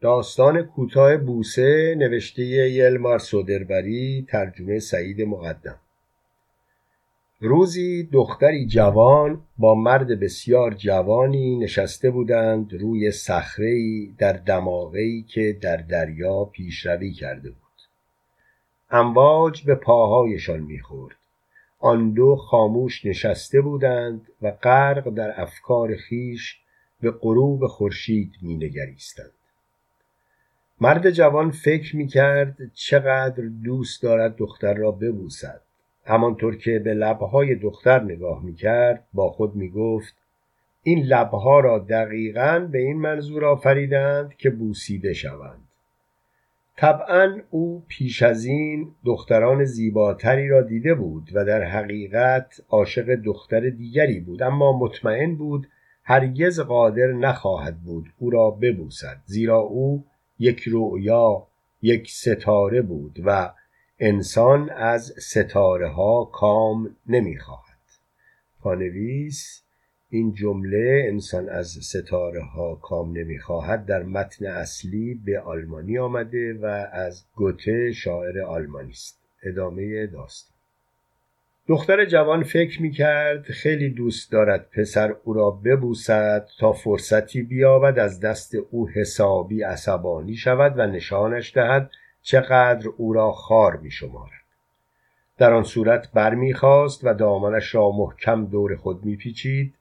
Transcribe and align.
داستان 0.00 0.62
کوتاه 0.62 1.16
بوسه 1.16 1.94
نوشته 1.98 2.42
یلمار 2.42 3.18
سودربری 3.18 4.26
ترجمه 4.28 4.78
سعید 4.78 5.22
مقدم. 5.22 5.78
روزی 7.40 8.08
دختری 8.12 8.66
جوان 8.66 9.42
با 9.58 9.74
مرد 9.74 10.20
بسیار 10.20 10.74
جوانی 10.74 11.56
نشسته 11.56 12.10
بودند 12.10 12.74
روی 12.74 13.10
صخره‌ای 13.10 14.14
در 14.18 14.32
دماغه‌ای 14.32 15.22
که 15.22 15.58
در 15.60 15.76
دریا 15.76 16.44
پیشروی 16.44 17.12
کرده 17.12 17.50
بود. 17.50 17.56
امواج 18.90 19.62
به 19.64 19.74
پاهایشان 19.74 20.60
می‌خورد. 20.60 21.16
آن 21.78 22.10
دو 22.10 22.36
خاموش 22.36 23.06
نشسته 23.06 23.60
بودند 23.60 24.28
و 24.42 24.50
غرق 24.50 25.10
در 25.10 25.40
افکار 25.40 25.96
خیش 25.96 26.58
به 27.00 27.10
غروب 27.10 27.66
خورشید 27.66 28.32
مینگریستند. 28.42 29.35
مرد 30.80 31.10
جوان 31.10 31.50
فکر 31.50 31.96
می 31.96 32.06
کرد 32.06 32.56
چقدر 32.74 33.44
دوست 33.64 34.02
دارد 34.02 34.36
دختر 34.36 34.74
را 34.74 34.90
ببوسد. 34.90 35.60
همانطور 36.04 36.56
که 36.56 36.78
به 36.78 36.94
لبهای 36.94 37.54
دختر 37.54 38.02
نگاه 38.02 38.44
می 38.44 38.54
کرد 38.54 39.04
با 39.12 39.30
خود 39.30 39.54
می 39.54 39.70
گفت 39.70 40.14
این 40.82 41.04
لبها 41.04 41.60
را 41.60 41.78
دقیقا 41.78 42.68
به 42.72 42.78
این 42.78 42.96
منظور 42.96 43.44
آفریدند 43.44 44.36
که 44.36 44.50
بوسیده 44.50 45.12
شوند. 45.12 45.60
طبعا 46.76 47.40
او 47.50 47.84
پیش 47.88 48.22
از 48.22 48.44
این 48.44 48.88
دختران 49.04 49.64
زیباتری 49.64 50.48
را 50.48 50.62
دیده 50.62 50.94
بود 50.94 51.30
و 51.34 51.44
در 51.44 51.62
حقیقت 51.62 52.60
عاشق 52.68 53.14
دختر 53.14 53.70
دیگری 53.70 54.20
بود 54.20 54.42
اما 54.42 54.78
مطمئن 54.78 55.34
بود 55.34 55.68
هرگز 56.04 56.60
قادر 56.60 57.12
نخواهد 57.12 57.76
بود 57.80 58.06
او 58.18 58.30
را 58.30 58.50
ببوسد 58.50 59.16
زیرا 59.24 59.58
او 59.58 60.04
یک 60.38 60.62
رؤیا 60.66 61.46
یک 61.82 62.10
ستاره 62.10 62.82
بود 62.82 63.20
و 63.24 63.54
انسان 63.98 64.70
از 64.70 65.14
ستاره 65.18 65.88
ها 65.88 66.24
کام 66.24 66.96
نمی‌خواهد. 67.06 67.66
پانویس 68.60 69.62
این 70.10 70.34
جمله 70.34 71.04
انسان 71.08 71.48
از 71.48 71.66
ستاره 71.66 72.42
ها 72.42 72.74
کام 72.74 73.18
نمی‌خواهد 73.18 73.86
در 73.86 74.02
متن 74.02 74.46
اصلی 74.46 75.14
به 75.14 75.40
آلمانی 75.40 75.98
آمده 75.98 76.54
و 76.54 76.64
از 76.92 77.24
گوته 77.34 77.92
شاعر 77.92 78.40
آلمانی 78.40 78.90
است. 78.90 79.20
ادامه 79.42 80.06
داستان. 80.06 80.55
دختر 81.68 82.04
جوان 82.04 82.42
فکر 82.42 82.82
می 82.82 82.90
کرد 82.90 83.42
خیلی 83.42 83.90
دوست 83.90 84.32
دارد 84.32 84.70
پسر 84.70 85.14
او 85.24 85.32
را 85.32 85.50
ببوسد 85.50 86.48
تا 86.58 86.72
فرصتی 86.72 87.42
بیابد 87.42 87.98
از 87.98 88.20
دست 88.20 88.54
او 88.70 88.88
حسابی 88.88 89.62
عصبانی 89.62 90.34
شود 90.34 90.78
و 90.78 90.86
نشانش 90.86 91.54
دهد 91.54 91.90
چقدر 92.22 92.88
او 92.96 93.12
را 93.12 93.32
خار 93.32 93.76
می 93.76 93.90
شمارد. 93.90 94.30
در 95.38 95.52
آن 95.52 95.62
صورت 95.62 96.12
برمیخواست 96.12 97.00
و 97.04 97.14
دامنش 97.14 97.74
را 97.74 97.90
محکم 97.90 98.46
دور 98.46 98.76
خود 98.76 99.04
میپیچید 99.04 99.74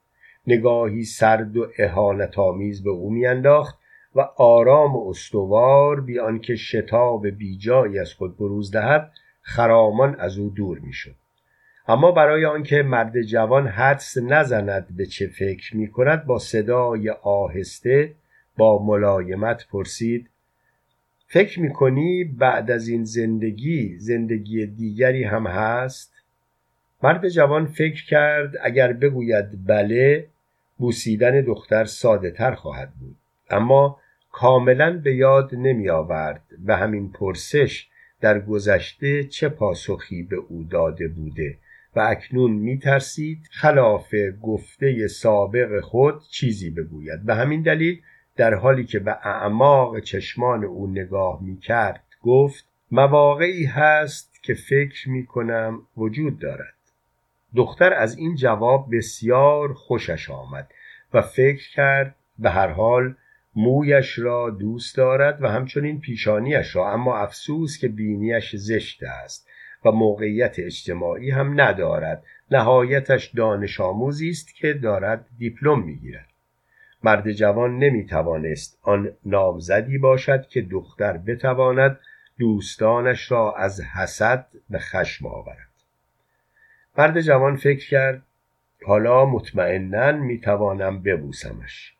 نگاهی 0.47 1.03
سرد 1.03 1.57
و 1.57 1.67
اهانت 1.77 2.39
آمیز 2.39 2.83
به 2.83 2.89
او 2.89 3.11
میانداخت 3.11 3.77
و 4.15 4.19
آرام 4.37 4.95
و 4.95 5.09
استوار 5.09 6.01
بی 6.01 6.19
آنکه 6.19 6.55
شتاب 6.55 7.27
بیجایی 7.27 7.99
از 7.99 8.13
خود 8.13 8.37
بروز 8.37 8.71
دهد 8.71 9.11
خرامان 9.41 10.15
از 10.19 10.37
او 10.37 10.49
دور 10.49 10.79
می‌شد 10.79 11.15
اما 11.87 12.11
برای 12.11 12.45
آنکه 12.45 12.83
مرد 12.83 13.21
جوان 13.21 13.67
حدس 13.67 14.17
نزند 14.17 14.87
به 14.97 15.05
چه 15.05 15.27
فکر 15.27 15.77
می 15.77 15.91
کند 15.91 16.25
با 16.25 16.39
صدای 16.39 17.09
آهسته 17.09 18.13
با 18.57 18.83
ملایمت 18.83 19.67
پرسید 19.67 20.29
فکر 21.27 21.59
می 21.59 21.73
کنی 21.73 22.23
بعد 22.23 22.71
از 22.71 22.87
این 22.87 23.03
زندگی 23.03 23.97
زندگی 23.97 24.65
دیگری 24.65 25.23
هم 25.23 25.47
هست؟ 25.47 26.13
مرد 27.03 27.29
جوان 27.29 27.65
فکر 27.65 28.05
کرد 28.05 28.53
اگر 28.63 28.93
بگوید 28.93 29.65
بله 29.65 30.27
بوسیدن 30.77 31.41
دختر 31.41 31.85
ساده 31.85 32.31
تر 32.31 32.51
خواهد 32.51 32.93
بود 32.99 33.15
اما 33.49 33.99
کاملا 34.31 35.01
به 35.03 35.15
یاد 35.15 35.55
نمی 35.55 35.89
آورد 35.89 36.43
و 36.65 36.75
همین 36.75 37.11
پرسش 37.11 37.87
در 38.21 38.39
گذشته 38.39 39.23
چه 39.23 39.49
پاسخی 39.49 40.23
به 40.23 40.35
او 40.35 40.63
داده 40.63 41.07
بوده 41.07 41.57
و 41.95 41.99
اکنون 41.99 42.51
می 42.51 42.79
ترسید 42.79 43.49
خلاف 43.51 44.15
گفته 44.41 45.07
سابق 45.07 45.79
خود 45.79 46.21
چیزی 46.31 46.69
بگوید. 46.69 47.25
به 47.25 47.35
همین 47.35 47.61
دلیل 47.61 48.01
در 48.35 48.53
حالی 48.53 48.85
که 48.85 48.99
به 48.99 49.11
اعماق 49.11 49.99
چشمان 49.99 50.63
او 50.63 50.87
نگاه 50.87 51.43
می 51.43 51.57
کرد 51.57 52.03
گفت 52.21 52.65
مواقعی 52.91 53.65
هست 53.65 54.43
که 54.43 54.53
فکر 54.53 55.09
می 55.09 55.25
کنم 55.25 55.81
وجود 55.97 56.39
دارد. 56.39 56.73
دختر 57.55 57.93
از 57.93 58.17
این 58.17 58.35
جواب 58.35 58.87
بسیار 58.91 59.73
خوشش 59.73 60.29
آمد 60.29 60.71
و 61.13 61.21
فکر 61.21 61.71
کرد 61.73 62.15
به 62.39 62.49
هر 62.49 62.67
حال 62.67 63.15
مویش 63.55 64.19
را 64.19 64.49
دوست 64.49 64.97
دارد 64.97 65.43
و 65.43 65.47
همچنین 65.47 65.99
پیشانیش 65.99 66.75
را 66.75 66.91
اما 66.91 67.17
افسوس 67.17 67.77
که 67.77 67.87
بینیش 67.87 68.55
زشت 68.55 69.03
است. 69.03 69.49
و 69.85 69.91
موقعیت 69.91 70.55
اجتماعی 70.59 71.31
هم 71.31 71.61
ندارد. 71.61 72.23
نهایتش 72.51 73.25
دانش 73.25 73.81
آموزی 73.81 74.29
است 74.29 74.55
که 74.55 74.73
دارد 74.73 75.25
دیپلم 75.37 75.83
می‌گیرد. 75.83 76.27
مرد 77.03 77.31
جوان 77.31 77.79
نمی‌توانست 77.79 78.79
آن 78.81 79.11
نامزدی 79.25 79.97
باشد 79.97 80.47
که 80.47 80.61
دختر 80.61 81.17
بتواند 81.17 81.99
دوستانش 82.39 83.31
را 83.31 83.55
از 83.55 83.81
حسد 83.81 84.47
به 84.69 84.79
خشم 84.79 85.27
آورد. 85.27 85.69
مرد 86.97 87.21
جوان 87.21 87.55
فکر 87.55 87.89
کرد 87.89 88.21
حالا 88.85 89.25
مطمئنا 89.25 90.11
می‌توانم 90.11 91.01
ببوسمش. 91.01 91.95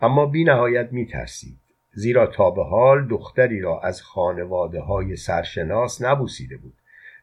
اما 0.00 0.26
بی 0.26 0.44
نهایت 0.44 0.92
میترسید 0.92 1.58
زیرا 1.92 2.26
تا 2.26 2.50
به 2.50 2.64
حال 2.64 3.08
دختری 3.08 3.60
را 3.60 3.80
از 3.80 4.02
خانواده 4.02 4.80
های 4.80 5.16
سرشناس 5.16 6.02
نبوسیده 6.02 6.56
بود. 6.56 6.72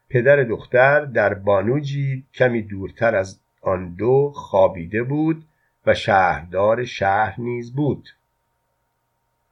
پدر 0.10 0.44
دختر 0.44 1.06
در 1.06 1.34
بانوجی 1.34 2.26
کمی 2.34 2.62
دورتر 2.62 3.16
از 3.16 3.40
آن 3.62 3.94
دو 3.94 4.32
خوابیده 4.36 5.04
بود 5.04 5.46
و 5.86 5.94
شهردار 5.94 6.86
شهر 6.86 7.42
نیز 7.42 7.74
بود. 7.74 8.10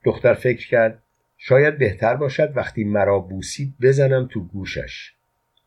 دختر 0.03 0.33
فکر 0.33 0.67
کرد 0.67 1.03
شاید 1.37 1.77
بهتر 1.77 2.15
باشد 2.15 2.57
وقتی 2.57 2.83
مرا 2.83 3.19
بوسید 3.19 3.73
بزنم 3.81 4.27
تو 4.31 4.39
گوشش. 4.39 5.15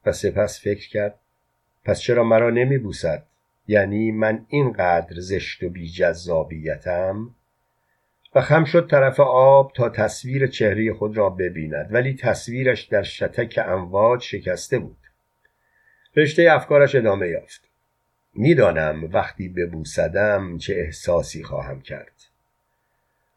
و 0.06 0.12
سپس 0.12 0.60
فکر 0.60 0.88
کرد 0.88 1.14
پس 1.84 2.00
چرا 2.00 2.24
مرا 2.24 2.50
نمی 2.50 2.78
بوسد 2.78 3.26
یعنی 3.66 4.10
من 4.10 4.46
اینقدر 4.48 5.20
زشت 5.20 5.62
و 5.62 5.68
بی 5.68 5.88
جذابیتم 5.88 7.34
و 8.34 8.40
خم 8.40 8.64
شد 8.64 8.90
طرف 8.90 9.20
آب 9.20 9.72
تا 9.72 9.88
تصویر 9.88 10.46
چهره 10.46 10.92
خود 10.92 11.16
را 11.16 11.30
ببیند 11.30 11.88
ولی 11.90 12.14
تصویرش 12.14 12.82
در 12.82 13.02
شتک 13.02 13.60
امواج 13.66 14.22
شکسته 14.22 14.78
بود. 14.78 14.96
رشته 16.16 16.48
افکارش 16.50 16.94
ادامه 16.94 17.28
یافت. 17.28 17.68
می‌دانم 18.34 19.04
وقتی 19.12 19.48
ببوسدم 19.48 20.58
چه 20.58 20.74
احساسی 20.74 21.42
خواهم 21.42 21.80
کرد. 21.80 22.12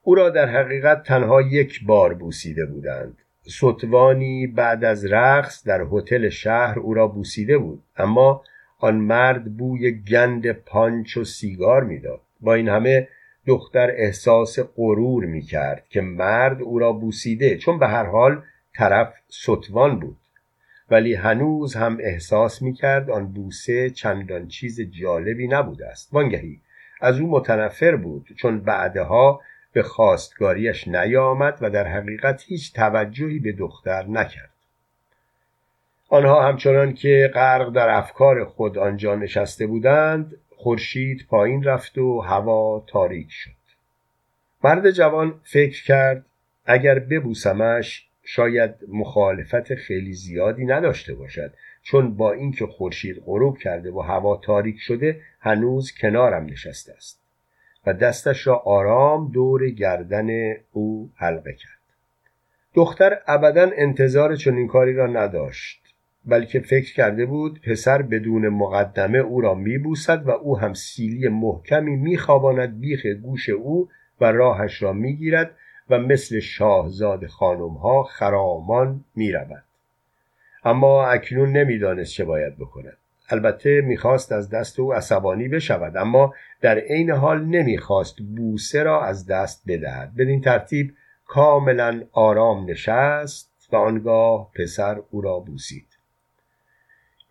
او 0.02 0.16
را 0.16 0.29
در 0.29 0.50
حقیقت 0.50 1.03
تنها 1.03 1.41
یک 1.41 1.85
بار 1.85 2.13
بوسیده 2.13 2.66
بودند. 2.66 3.18
سطوانی 3.41 4.47
بعد 4.47 4.84
از 4.84 5.06
رقص 5.06 5.68
در 5.68 5.85
هتل 5.91 6.29
شهر 6.29 6.79
او 6.79 6.94
را 6.94 7.08
بوسیده 7.08 7.58
بود 7.58 7.84
اما 7.97 8.44
آن 8.79 8.96
مرد 8.96 9.58
بوی 9.58 9.91
گند 9.91 10.52
پانچ 10.52 11.18
و 11.18 11.23
سیگار 11.23 11.84
می‌داد. 11.84 12.22
با 12.41 12.53
این 12.53 12.69
همه 12.69 13.08
دختر 13.46 13.91
احساس 13.91 14.59
غرور 14.59 15.25
می 15.25 15.41
کرد 15.41 15.84
که 15.90 16.02
مرد 16.02 16.62
او 16.62 16.79
را 16.79 16.91
بوسیده 16.94 17.58
چون 17.58 17.79
به 17.79 17.88
هر 17.88 18.05
حال 18.05 18.41
طرف 18.76 19.14
ستوان 19.29 19.99
بود. 19.99 20.17
ولی 20.91 21.14
هنوز 21.14 21.76
هم 21.76 21.97
احساس 22.02 22.61
می 22.61 22.73
کرد 22.73 23.09
آن 23.09 23.28
بوسه 23.28 23.90
چندان 23.90 24.47
چیز 24.47 24.82
جالبی 24.82 25.47
نبوده 25.47 25.88
است. 25.88 26.09
وانگهی 26.14 26.59
از 27.02 27.20
او 27.20 27.32
متنفر 27.32 27.96
بود 27.96 28.28
چون 28.38 28.59
بعدها 28.59 29.41
به 29.73 29.84
خواستگاریش 29.84 30.87
نیامد 30.87 31.58
و 31.61 31.70
در 31.70 31.87
حقیقت 31.87 32.44
هیچ 32.47 32.73
توجهی 32.73 33.40
به 33.40 33.52
دختر 33.52 34.05
نکرد. 34.08 34.52
آنها 36.09 36.47
همچنان 36.47 36.94
که 36.94 37.32
غرق 37.34 37.73
در 37.73 37.90
افکار 37.90 38.46
خود 38.46 38.78
آنجا 38.78 39.16
نشسته 39.16 39.67
بودند 39.67 40.37
خورشید 40.63 41.25
پایین 41.29 41.63
رفت 41.63 41.97
و 41.97 42.19
هوا 42.19 42.84
تاریک 42.87 43.28
شد. 43.29 43.52
مرد 44.63 44.91
جوان 44.91 45.40
فکر 45.43 45.84
کرد 45.84 46.25
اگر 46.66 46.99
ببوسمش 46.99 48.08
شاید 48.23 48.72
مخالفت 48.87 49.75
خیلی 49.75 50.13
زیادی 50.13 50.66
نداشته 50.66 51.13
باشد 51.13 51.53
چون 51.84 52.17
با 52.17 52.31
اینکه 52.31 52.66
خورشید 52.66 53.23
غروب 53.25 53.58
کرده 53.58 53.91
و 53.91 53.99
هوا 53.99 54.37
تاریک 54.37 54.78
شده 54.79 55.22
هنوز 55.40 55.91
کنارم 56.02 56.46
نشسته 56.46 56.93
است 56.93 57.22
و 57.85 57.93
دستش 57.93 58.47
را 58.47 58.55
آرام 58.55 59.31
دور 59.31 59.69
گردن 59.69 60.55
او 60.72 61.11
حلقه 61.16 61.53
کرد. 61.53 61.81
دختر 62.73 63.19
ابدا 63.28 63.72
انتظار 63.75 64.35
چنین 64.35 64.67
کاری 64.67 64.93
را 64.93 65.08
نداشت. 65.08 65.81
بلکه 66.26 66.59
فکر 66.59 66.94
کرده 66.94 67.26
بود 67.26 67.62
پسر 67.62 68.02
بدون 68.02 68.50
مقدمه 68.50 69.18
او 69.18 69.41
را 69.41 69.53
میبوسد 69.53 70.28
و 70.28 70.32
او 70.32 70.59
هم 70.59 70.73
سیلی 70.73 71.28
محکمی 71.28 71.96
میخواباند 71.96 72.79
بیخ 72.79 73.06
گوش 73.06 73.50
او 73.50 73.90
و 74.22 74.32
راهش 74.32 74.82
را 74.82 74.94
می‌گیرد 74.94 75.56
و 75.90 76.00
مثل 76.00 76.40
شاهزاد 76.40 77.28
خانم 77.28 77.73
ها 77.73 78.03
خرامان 78.03 79.03
می‌رود. 79.16 79.64
اما 80.64 81.06
اکنون 81.06 81.58
نمی‌دانست 81.58 82.12
چه 82.12 82.26
باید 82.26 82.58
بکند. 82.58 82.97
البته 83.29 83.82
می‌خواست 83.82 84.32
از 84.32 84.50
دست 84.50 84.79
او 84.79 84.94
عصبانی 84.94 85.47
بشود 85.47 85.97
اما 85.97 86.34
در 86.62 86.78
عین 86.78 87.12
حال 87.12 87.46
نمی‌خواست 87.46 88.22
بوسه 88.35 88.84
را 88.84 89.06
از 89.06 89.28
دست 89.28 89.64
بدهد. 89.68 90.16
بدین 90.16 90.41
ترتیب 90.41 90.94
کاملا 91.26 92.03
آرام 92.12 92.70
نشست 92.70 93.70
و 93.72 93.76
آنگاه 93.76 94.52
پسر 94.56 95.02
او 95.12 95.22
را 95.22 95.40
بوسید. 95.40 95.91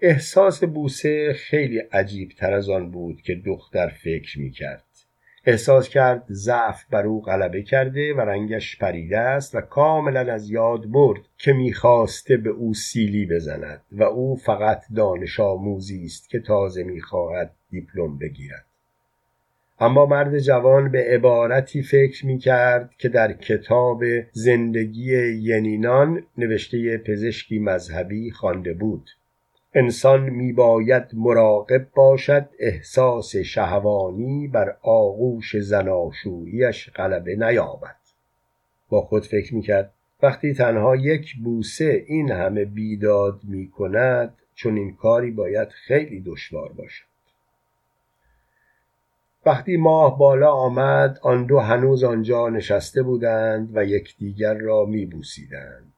احساس 0.02 0.64
بوسه 0.64 1.32
خیلی 1.32 1.78
عجیب 1.78 2.28
تر 2.28 2.52
از 2.52 2.70
آن 2.70 2.90
بود 2.90 3.22
که 3.22 3.34
دختر 3.34 3.88
فکر 3.88 4.40
می 4.40 4.50
کرد. 4.50 4.84
احساس 5.44 5.88
کرد 5.88 6.24
ضعف 6.30 6.84
بر 6.90 7.06
او 7.06 7.22
غلبه 7.22 7.62
کرده 7.62 8.14
و 8.14 8.20
رنگش 8.20 8.78
پریده 8.78 9.18
است 9.18 9.54
و 9.54 9.60
کاملا 9.60 10.32
از 10.32 10.50
یاد 10.50 10.86
برد 10.86 11.20
که 11.38 11.52
می‌خواسته 11.52 12.36
به 12.36 12.50
او 12.50 12.74
سیلی 12.74 13.26
بزند 13.26 13.82
و 13.92 14.02
او 14.02 14.36
فقط 14.36 14.82
دانش 14.96 15.40
آموزی 15.40 16.04
است 16.04 16.30
که 16.30 16.40
تازه 16.40 16.82
می‌خواهد 16.82 17.54
دیپلم 17.70 18.18
بگیرد 18.18 18.64
اما 19.80 20.06
مرد 20.06 20.38
جوان 20.38 20.90
به 20.90 21.04
عبارتی 21.04 21.82
فکر 21.82 22.26
می 22.26 22.38
کرد 22.38 22.90
که 22.98 23.08
در 23.08 23.32
کتاب 23.32 24.02
زندگی 24.32 25.12
ینینان 25.32 26.22
نوشته 26.38 26.98
پزشکی 26.98 27.58
مذهبی 27.58 28.30
خوانده 28.30 28.74
بود 28.74 29.10
انسان 29.74 30.30
میباید 30.30 31.04
مراقب 31.12 31.86
باشد 31.94 32.48
احساس 32.58 33.36
شهوانی 33.36 34.48
بر 34.48 34.76
آغوش 34.82 35.56
زناشوییش 35.56 36.90
غلبه 36.90 37.36
نیابد. 37.36 37.96
با 38.88 39.00
خود 39.00 39.26
فکر 39.26 39.54
می‌کرد 39.54 39.92
وقتی 40.22 40.54
تنها 40.54 40.96
یک 40.96 41.36
بوسه 41.44 42.04
این 42.06 42.30
همه 42.30 42.64
بیداد 42.64 43.40
می‌کند 43.44 44.34
چون 44.54 44.76
این 44.76 44.96
کاری 44.96 45.30
باید 45.30 45.68
خیلی 45.68 46.20
دشوار 46.20 46.72
باشد. 46.72 47.04
وقتی 49.46 49.76
ماه 49.76 50.18
بالا 50.18 50.50
آمد 50.50 51.18
آن 51.22 51.46
دو 51.46 51.58
هنوز 51.58 52.04
آنجا 52.04 52.48
نشسته 52.48 53.02
بودند 53.02 53.70
و 53.76 53.84
یکدیگر 53.84 54.54
را 54.54 54.84
میبوسیدند. 54.84 55.92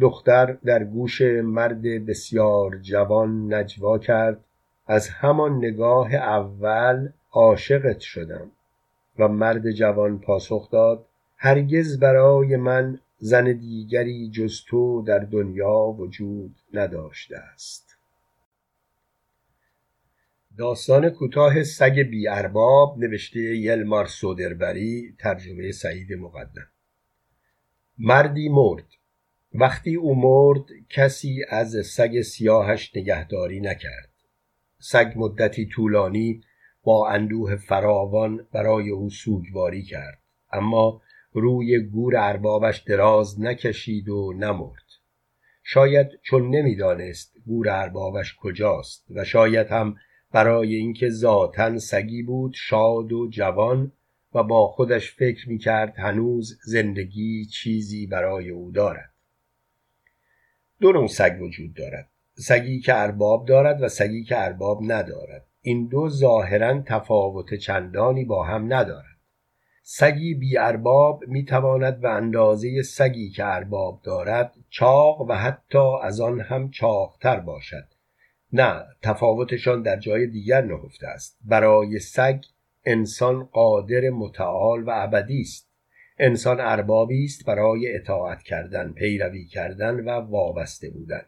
دختر 0.00 0.52
در 0.52 0.84
گوش 0.84 1.22
مرد 1.22 1.82
بسیار 1.82 2.78
جوان 2.78 3.54
نجوا 3.54 3.98
کرد. 3.98 4.44
از 4.86 5.08
همان 5.08 5.56
نگاه 5.56 6.14
اول 6.14 7.08
عاشقت 7.32 8.00
شدم 8.00 8.50
و 9.18 9.28
مرد 9.28 9.70
جوان 9.70 10.18
پاسخ 10.18 10.70
داد 10.70 11.06
هرگز 11.36 11.98
برای 12.00 12.56
من 12.56 13.00
زن 13.18 13.44
دیگری 13.52 14.30
جز 14.30 14.60
تو 14.68 15.02
در 15.02 15.18
دنیا 15.18 15.74
وجود 15.98 16.56
نداشته 16.72 17.36
است. 17.36 17.96
داستان 20.58 21.10
کوتاه 21.10 21.62
سگ 21.62 21.98
بی 22.10 22.28
ارباب 22.28 22.98
نوشته 22.98 23.40
یلمار 23.40 24.06
سودربری 24.06 25.14
ترجمه 25.18 25.72
سعید 25.72 26.12
مقدم. 26.12 26.68
مردی 27.98 28.48
مرد. 28.48 28.84
وقتی 29.56 29.94
او 29.94 30.14
مرد 30.14 30.64
کسی 30.90 31.44
از 31.48 31.86
سگ 31.86 32.20
سیاهش 32.20 32.96
نگهداری 32.96 33.60
نکرد. 33.60 34.10
سگ 34.78 35.12
مدتی 35.16 35.66
طولانی 35.66 36.40
با 36.84 37.08
اندوه 37.08 37.56
فراوان 37.56 38.46
برای 38.52 38.90
او 38.90 39.10
سوگواری 39.10 39.82
کرد. 39.82 40.18
اما 40.52 41.02
روی 41.32 41.78
گور 41.78 42.16
اربابش 42.16 42.78
دراز 42.78 43.40
نکشید 43.40 44.08
و 44.08 44.32
نمرد. 44.32 44.84
شاید 45.62 46.08
چون 46.22 46.50
نمی‌دانست 46.50 47.34
گور 47.46 47.68
اربابش 47.70 48.34
کجاست 48.36 49.06
و 49.10 49.24
شاید 49.24 49.66
هم 49.66 49.96
برای 50.32 50.74
اینکه 50.74 51.08
ذاتا 51.10 51.78
سگی 51.78 52.22
بود 52.22 52.54
شاد 52.54 53.12
و 53.12 53.28
جوان 53.30 53.92
و 54.34 54.42
با 54.42 54.68
خودش 54.68 55.12
فکر 55.12 55.48
می‌کرد 55.48 55.98
هنوز 55.98 56.58
زندگی 56.64 57.44
چیزی 57.44 58.06
برای 58.06 58.50
او 58.50 58.70
دارد. 58.70 59.13
دو 60.80 60.92
نوع 60.92 61.06
سگ 61.06 61.36
وجود 61.40 61.74
دارد. 61.74 62.08
سگی 62.34 62.80
که 62.80 62.94
ارباب 62.96 63.46
دارد 63.46 63.82
و 63.82 63.88
سگی 63.88 64.24
که 64.24 64.44
ارباب 64.44 64.80
ندارد. 64.82 65.46
این 65.62 65.86
دو 65.86 66.08
ظاهرا 66.08 66.82
تفاوت 66.86 67.54
چندانی 67.54 68.24
با 68.24 68.44
هم 68.44 68.72
ندارد. 68.72 69.14
سگی 69.82 70.34
بی 70.34 70.58
ارباب 70.58 71.24
می 71.26 71.44
تواند 71.44 72.00
به 72.00 72.10
اندازه 72.10 72.82
سگی 72.82 73.30
که 73.30 73.44
ارباب 73.44 74.00
دارد 74.02 74.54
چاق 74.70 75.20
و 75.20 75.32
حتی 75.32 75.98
از 76.02 76.20
آن 76.20 76.40
هم 76.40 76.70
چاقتر 76.70 77.40
باشد. 77.40 77.84
نه 78.52 78.84
تفاوتشان 79.02 79.82
در 79.82 79.96
جای 79.96 80.26
دیگر 80.26 80.60
نهفته 80.60 81.06
است. 81.06 81.38
برای 81.44 81.98
سگ 81.98 82.40
انسان 82.84 83.44
قادر 83.44 84.10
متعال 84.10 84.82
و 84.82 84.90
ابدی 84.94 85.40
است. 85.40 85.73
انسان 86.18 86.60
اربابی 86.60 87.24
است 87.24 87.46
برای 87.46 87.94
اطاعت 87.96 88.42
کردن 88.42 88.92
پیروی 88.92 89.44
کردن 89.44 89.94
و 90.00 90.10
وابسته 90.10 90.90
بودن. 90.90 91.22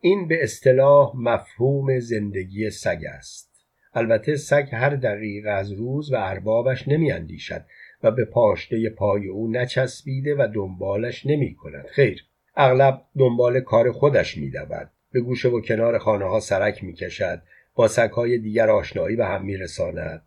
این 0.00 0.28
به 0.28 0.42
اصطلاح 0.42 1.12
مفهوم 1.16 1.98
زندگی 1.98 2.70
سگ 2.70 3.02
است. 3.08 3.50
البته 3.94 4.36
سگ 4.36 4.68
هر 4.72 4.90
دقیقه 4.96 5.50
از 5.50 5.72
روز 5.72 6.12
و 6.12 6.16
اربابش 6.16 6.88
نمی 6.88 7.12
اندیشد 7.12 7.64
و 8.02 8.10
به 8.10 8.24
پاشته 8.24 8.90
پای 8.90 9.28
او 9.28 9.50
نچسبیده 9.50 10.34
و 10.34 10.48
دنبالش 10.54 11.26
نمی 11.26 11.54
کند. 11.54 11.86
خیر 11.86 12.24
اغلب 12.56 13.02
دنبال 13.18 13.60
کار 13.60 13.92
خودش 13.92 14.36
می 14.36 14.50
دود. 14.50 14.90
به 15.12 15.20
گوشه 15.20 15.48
و 15.48 15.60
کنار 15.60 15.98
خانه 15.98 16.24
ها 16.24 16.40
سرک 16.40 16.84
می 16.84 16.92
کشد 16.92 17.42
با 17.74 17.88
سگهای 17.88 18.38
دیگر 18.38 18.70
آشنایی 18.70 19.16
به 19.16 19.26
هم 19.26 19.44
می 19.44 19.56
رساند. 19.56 20.22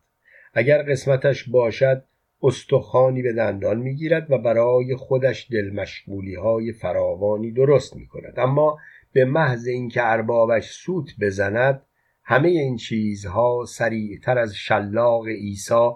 اگر 0.53 0.83
قسمتش 0.83 1.49
باشد 1.49 2.03
استخوانی 2.43 3.21
به 3.21 3.33
دندان 3.33 3.77
می‌گیرد 3.77 4.31
و 4.31 4.37
برای 4.37 4.95
خودش 4.95 5.47
دلمشغولی 5.51 6.35
های 6.35 6.71
فراوانی 6.71 7.51
درست 7.51 7.95
می 7.95 8.07
کند 8.07 8.39
اما 8.39 8.77
به 9.13 9.25
محض 9.25 9.67
اینکه 9.67 10.01
اربابش 10.03 10.71
سوت 10.71 11.09
بزند 11.21 11.81
همه 12.23 12.49
این 12.49 12.75
چیزها 12.75 13.65
سریعتر 13.67 14.37
از 14.37 14.55
شلاق 14.55 15.27
عیسی 15.27 15.89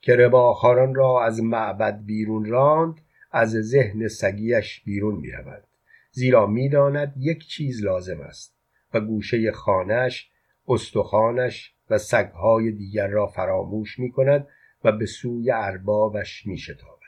که 0.00 0.16
رباخاران 0.16 0.94
را 0.94 1.24
از 1.24 1.42
معبد 1.42 2.00
بیرون 2.04 2.44
راند 2.44 3.00
از 3.32 3.50
ذهن 3.50 4.08
سگیش 4.08 4.82
بیرون 4.84 5.14
می 5.14 5.30
رود. 5.30 5.64
زیرا 6.10 6.46
می‌داند 6.46 7.14
یک 7.18 7.46
چیز 7.46 7.84
لازم 7.84 8.20
است 8.20 8.56
و 8.94 9.00
گوشه 9.00 9.52
خانش 9.52 10.30
استخوانش 10.68 11.74
و 11.90 11.98
سگهای 11.98 12.70
دیگر 12.72 13.06
را 13.06 13.26
فراموش 13.26 13.98
می 13.98 14.10
کند 14.10 14.46
و 14.84 14.92
به 14.92 15.06
سوی 15.06 15.50
اربابش 15.50 16.46
می 16.46 16.58
شتابد. 16.58 17.02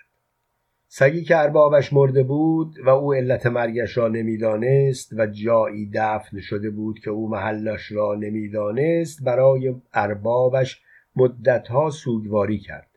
سگی 0.88 1.22
که 1.22 1.36
اربابش 1.36 1.92
مرده 1.92 2.22
بود 2.22 2.78
و 2.84 2.88
او 2.88 3.14
علت 3.14 3.46
مرگش 3.46 3.96
را 3.96 4.08
نمی‌دانست 4.08 5.12
و 5.12 5.26
جایی 5.26 5.90
دفن 5.94 6.40
شده 6.40 6.70
بود 6.70 6.98
که 6.98 7.10
او 7.10 7.30
محلش 7.30 7.92
را 7.92 8.14
نمی‌دانست 8.14 9.24
برای 9.24 9.74
اربابش 9.92 10.82
مدتها 11.16 11.90
سوگواری 11.90 12.58
کرد 12.58 12.90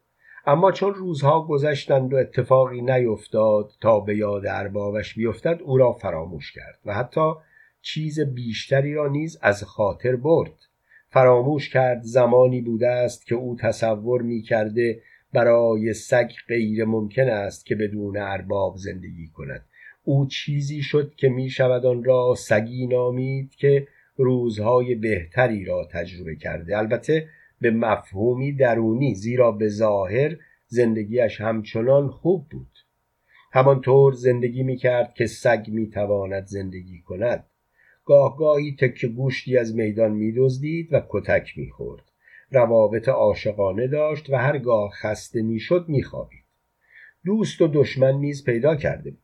اما 0.46 0.72
چون 0.72 0.94
روزها 0.94 1.42
گذشتند 1.46 2.14
و 2.14 2.18
اتفاقی 2.18 2.82
نیفتاد 2.82 3.72
تا 3.82 4.00
به 4.00 4.18
یاد 4.18 4.48
اربابش 4.48 5.16
بیفتد 5.16 5.60
او 5.64 5.78
را 5.78 5.94
فراموش 5.94 6.52
کرد 6.52 6.80
و 6.86 6.94
حتی 6.94 7.32
چیز 7.82 8.20
بیشتری 8.20 8.94
را 8.94 9.08
نیز 9.08 9.38
از 9.42 9.64
خاطر 9.64 10.16
برد 10.16 10.67
فراموش 11.18 11.70
کرد 11.70 12.02
زمانی 12.02 12.62
بوده 12.62 12.88
است 12.88 13.28
که 13.28 13.36
او 13.36 13.56
تصور 13.56 14.22
می 14.22 14.42
کرده 14.42 15.02
برای 15.34 15.94
سگ 15.94 16.32
غیر 16.48 16.86
ممکن 16.86 17.30
است 17.30 17.66
که 17.66 17.76
بدون 17.76 18.18
ارباب 18.18 18.78
زندگی 18.78 19.28
کند. 19.28 19.66
او 20.04 20.26
چیزی 20.26 20.82
شد 20.82 21.16
که 21.16 21.30
می 21.30 21.50
شود 21.50 21.86
آن 21.86 22.04
را 22.04 22.36
سگی 22.38 22.88
نامید 22.88 23.56
که 23.56 23.88
روزهای 24.18 24.96
بهتری 24.96 25.66
را 25.66 25.88
تجربه 25.92 26.36
کرده. 26.36 26.78
البته 26.78 27.28
به 27.62 27.72
مفهومی 27.72 28.52
درونی 28.52 29.16
زیرا 29.16 29.52
به 29.52 29.70
ظاهر 29.70 30.38
زندگیش 30.68 31.42
همچنان 31.42 32.08
خوب 32.08 32.50
بود. 32.50 32.78
همانطور 33.54 34.14
زندگی 34.14 34.64
می 34.64 34.78
کرد 34.78 35.14
که 35.14 35.26
سگ 35.26 35.66
می 35.68 35.90
تواند 35.90 36.46
زندگی 36.46 37.02
کند. 37.02 37.46
گاه 38.08 38.38
گاهی 38.38 38.76
تکه 38.80 39.08
گوشتی 39.08 39.58
از 39.58 39.76
میدان 39.76 40.12
میدزدید 40.12 40.94
و 40.94 41.02
کتک 41.10 41.58
می‌خورد. 41.58 42.04
روابط 42.52 43.10
عاشقانه 43.10 43.88
داشت 43.88 44.30
و 44.30 44.36
هرگاه 44.36 44.90
خسته 44.90 45.42
می‌شد 45.42 45.86
میخوابید. 45.88 46.44
دوست 47.26 47.62
و 47.62 47.68
دشمن 47.68 48.14
نیز 48.14 48.44
پیدا 48.44 48.76
کرده 48.76 49.12
بود. 49.12 49.24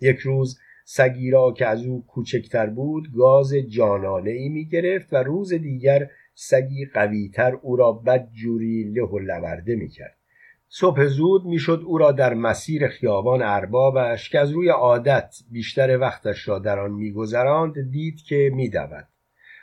یک 0.00 0.18
روز 0.18 0.58
سگی 0.84 1.30
را 1.30 1.52
که 1.52 1.66
از 1.66 1.86
او 1.86 2.06
کوچکتر 2.06 2.66
بود 2.66 3.12
گاز 3.14 3.54
جانانه 3.54 4.30
ای 4.30 4.48
می 4.48 4.64
گرفت 4.64 5.12
و 5.12 5.16
روز 5.16 5.52
دیگر 5.52 6.10
سگی 6.34 6.84
قویتر 6.84 7.54
او 7.54 7.76
را 7.76 7.92
بدجوری 7.92 8.84
له 8.84 9.02
و 9.02 9.18
لورده 9.18 9.76
می 9.76 9.88
کرد 9.88 10.16
صبح 10.74 11.06
زود 11.06 11.44
می‌شد 11.44 11.82
او 11.86 11.98
را 11.98 12.12
در 12.12 12.34
مسیر 12.34 12.88
خیابان 12.88 13.42
اربابش 13.42 14.30
که 14.30 14.38
از 14.38 14.50
روی 14.50 14.68
عادت 14.68 15.36
بیشتر 15.50 15.98
وقتش 15.98 16.48
را 16.48 16.58
در 16.58 16.78
آن 16.78 16.90
میگذراند 16.90 17.90
دید 17.90 18.22
که 18.22 18.50
میدود. 18.54 19.06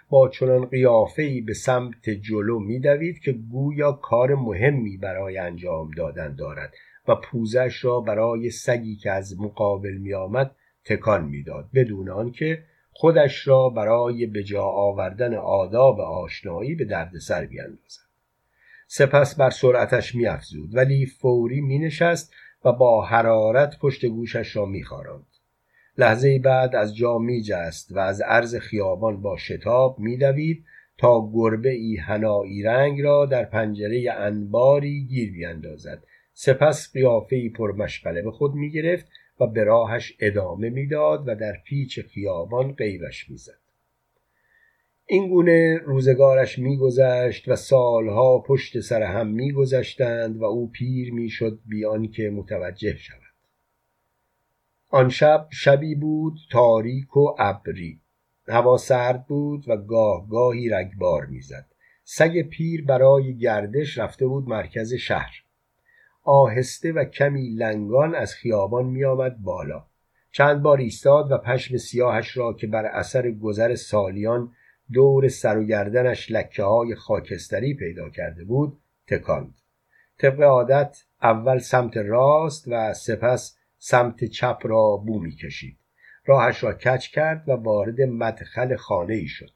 با 0.10 0.30
چنان 0.30 0.66
قیافهای 0.66 1.42
به 1.42 1.54
سمت 1.54 2.10
جلو 2.10 2.60
میدوید 2.60 3.20
که 3.20 3.32
گویا 3.32 3.92
کار 3.92 4.36
مهمی 4.36 4.98
برای 4.98 5.38
انجام 5.38 5.92
دادن 5.98 6.36
دارد 6.36 6.74
و 7.08 7.16
پوزش 7.16 7.86
را 7.86 8.00
برای 8.00 8.50
سگی 8.50 8.96
که 8.96 9.12
از 9.12 9.40
مقابل 9.40 9.94
میآمد 9.94 10.56
تکان 10.86 11.26
می‌داد. 11.26 11.70
بدون 11.74 12.10
آنکه 12.10 12.64
خودش 12.92 13.48
را 13.48 13.70
برای 13.70 14.26
به 14.26 14.44
جا 14.44 14.64
آوردن 14.64 15.34
آداب 15.36 16.00
آشنایی 16.00 16.76
به 16.76 16.86
دردسر 16.86 17.46
بیاندازد. 17.46 18.09
سپس 18.92 19.36
بر 19.36 19.50
سرعتش 19.50 20.16
میافزود 20.16 20.76
ولی 20.76 21.06
فوری 21.06 21.62
مینشست 21.62 22.34
و 22.66 22.72
با 22.72 23.06
حرارت 23.06 23.80
پشت 23.80 24.06
گوشش 24.06 24.56
را 24.56 24.66
میخاراند. 24.66 25.26
لحظه 25.98 26.40
بعد 26.40 26.76
از 26.76 26.96
جا 26.96 27.18
میجست 27.18 27.92
و 27.92 28.00
از 28.00 28.22
عرض 28.22 28.56
خیابان 28.56 29.22
با 29.22 29.38
شتاب 29.38 30.00
میدوید 30.00 30.66
تا 30.98 31.32
گربه 31.34 31.70
ای 31.70 31.96
هنایی 31.98 32.64
رنگ 32.64 33.02
را 33.02 33.26
در 33.26 33.46
پنجره 33.46 34.12
انباری 34.18 35.06
گیر 35.06 35.32
بیاندازد 35.32 36.04
سپس 36.34 36.92
قیافه 36.94 37.36
ای 37.36 37.50
پرمشغله 37.50 38.22
به 38.22 38.32
خود 38.32 38.54
می‌گرفت 38.54 39.06
و 39.40 39.48
به 39.48 39.64
راهش 39.64 40.14
ادامه 40.20 40.70
می‌داد 40.70 41.28
و 41.28 41.36
در 41.36 41.54
پیچ 41.66 42.00
خیابان 42.00 42.72
غیبش 42.72 43.30
می‌زد. 43.30 43.60
این 45.12 45.30
گونه 45.30 45.78
روزگارش 45.78 46.60
میگذشت 46.60 47.48
و 47.48 47.56
سالها 47.56 48.40
پشت 48.40 48.80
سر 48.80 49.04
هم 49.04 49.28
میگذشتند 49.28 50.38
و 50.38 50.44
او 50.44 50.70
پیر 50.72 51.14
می‌شد 51.14 51.60
بیان 51.66 52.08
که 52.08 52.30
متوجه 52.30 52.98
شود. 52.98 53.20
آن 54.90 55.10
شب 55.10 55.48
شبی 55.52 55.96
بود 55.96 56.38
تاریک 56.52 57.18
و 57.18 57.36
ابری. 57.40 58.00
هوا 58.48 58.78
سرد 58.78 59.28
بود 59.28 59.64
و 59.68 59.78
گاه 59.78 60.30
گاهی 60.30 60.70
رگبار 60.70 61.26
می‌زد. 61.26 61.66
سگ 62.04 62.42
پیر 62.42 62.86
برای 62.86 63.38
گردش 63.38 63.98
رفته 63.98 64.28
بود 64.28 64.50
مرکز 64.50 64.94
شهر. 64.94 65.36
آهسته 66.24 66.92
و 66.92 67.04
کمی 67.04 67.50
لنگان 67.50 68.16
از 68.16 68.34
خیابان 68.34 68.86
میآمد 68.86 69.42
بالا. 69.42 69.86
چند 70.32 70.62
بار 70.62 70.78
ایستاد 70.78 71.32
و 71.32 71.38
پشم 71.38 71.78
سیاهش 71.78 72.38
را 72.38 72.54
که 72.54 72.68
بر 72.68 72.86
اثر 72.86 73.32
گذر 73.32 73.76
سالیان 73.76 74.52
دور 74.94 75.28
سر 75.28 75.58
و 75.58 75.64
گردنش 75.64 76.32
لکه 76.32 76.64
های 76.64 76.96
خاکستری 76.96 77.74
پیدا 77.74 78.10
کرده 78.10 78.44
بود 78.44 78.78
تکاند. 79.08 79.54
طبق 80.20 80.42
عادت 80.42 81.04
اول 81.22 81.58
سمت 81.58 81.98
راست 81.98 82.64
و 82.68 82.94
سپس 82.94 83.58
سمت 83.78 84.24
چپ 84.24 84.60
را 84.64 84.98
بو 84.98 85.20
می 85.20 85.32
کشید 85.32 85.78
راهش 86.26 86.64
را 86.64 86.74
کچ 86.74 87.08
کرد 87.08 87.50
و 87.50 87.52
وارد 87.52 88.02
مدخل 88.02 88.76
خانه 88.76 89.14
ای 89.14 89.28
شد. 89.28 89.50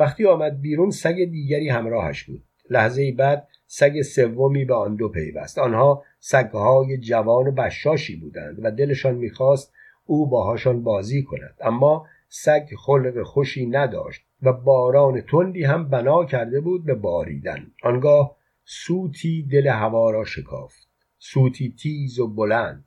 وقتی 0.00 0.26
آمد 0.26 0.60
بیرون 0.60 0.90
سگ 0.90 1.24
دیگری 1.24 1.68
همراهش 1.68 2.24
بود. 2.24 2.42
لحظه 2.70 3.12
بعد 3.12 3.48
سگ 3.66 4.02
سومی 4.02 4.64
به 4.64 4.74
آن 4.74 4.96
دو 4.96 5.08
پیوست. 5.08 5.58
آنها 5.58 6.04
سگهای 6.20 6.98
جوان 6.98 7.46
و 7.46 7.50
بشاشی 7.50 8.16
بودند 8.16 8.58
و 8.62 8.70
دلشان 8.70 9.14
می‌خواست 9.14 9.72
او 10.06 10.26
باهاشان 10.26 10.82
بازی 10.82 11.22
کند. 11.22 11.54
اما 11.60 12.06
سگ 12.28 12.68
خلق 12.78 13.22
خوشی 13.22 13.66
نداشت 13.66 14.22
و 14.42 14.52
باران 14.52 15.20
تندی 15.20 15.64
هم 15.64 15.88
بنا 15.88 16.24
کرده 16.24 16.60
بود 16.60 16.84
به 16.84 16.94
باریدن. 16.94 17.66
آنگاه 17.82 18.36
سوتی 18.64 19.42
دل 19.42 19.66
هوا 19.66 20.10
را 20.10 20.24
شکافت. 20.24 20.88
سوتی 21.18 21.74
تیز 21.82 22.18
و 22.18 22.28
بلند. 22.28 22.84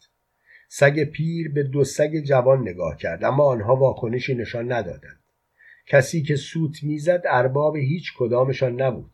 سگ 0.68 1.04
پیر 1.04 1.52
به 1.52 1.64
دو 1.64 1.84
سگ 1.84 2.20
جوان 2.20 2.62
نگاه 2.62 2.98
کرد 2.98 3.24
اما 3.24 3.44
آنها 3.44 3.76
واکنشی 3.76 4.36
نشان 4.36 4.72
ندادند. 4.72 5.20
کسی 5.88 6.22
که 6.22 6.36
سوت 6.36 6.84
می‌زد 6.84 7.22
ارباب 7.26 7.76
هیچ 7.76 8.14
کدامشان 8.18 8.82
نبود. 8.82 9.12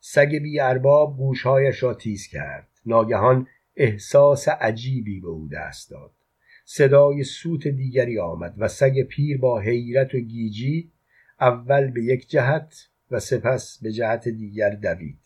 سگ 0.00 0.38
بی 0.42 0.60
ارباب 0.60 1.16
گوشهایش 1.16 1.82
را 1.82 1.94
تیز 1.94 2.26
کرد. 2.26 2.68
ناگهان 2.86 3.46
احساس 3.76 4.48
عجیبی 4.48 5.20
به 5.20 5.28
او 5.28 5.48
دست 5.52 5.90
داد. 5.90 6.10
صدای 6.74 7.24
سوت 7.24 7.68
دیگری 7.68 8.18
آمد 8.18 8.54
و 8.58 8.68
سگ 8.68 9.02
پیر 9.02 9.38
با 9.38 9.60
حیرت 9.60 10.14
و 10.14 10.18
گیجی 10.18 10.90
اول 11.40 11.90
به 11.90 12.04
یک 12.04 12.28
جهت 12.28 12.88
و 13.10 13.20
سپس 13.20 13.78
به 13.82 13.92
جهت 13.92 14.28
دیگر 14.28 14.70
دوید. 14.70 15.18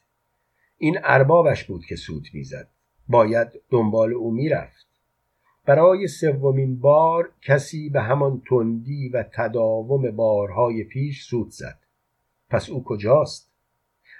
این 0.78 0.98
اربابش 1.04 1.64
بود 1.64 1.84
که 1.84 1.96
سوت 1.96 2.34
می‌زد. 2.34 2.68
باید 3.08 3.48
دنبال 3.70 4.12
او 4.12 4.32
می‌رفت. 4.32 4.86
برای 5.64 6.08
سومین 6.08 6.80
بار 6.80 7.32
کسی 7.42 7.88
به 7.88 8.02
همان 8.02 8.42
تندی 8.50 9.08
و 9.08 9.24
تداوم 9.32 10.10
بارهای 10.10 10.84
پیش 10.84 11.22
سوت 11.22 11.50
زد. 11.50 11.78
پس 12.50 12.70
او 12.70 12.84
کجاست؟ 12.84 13.50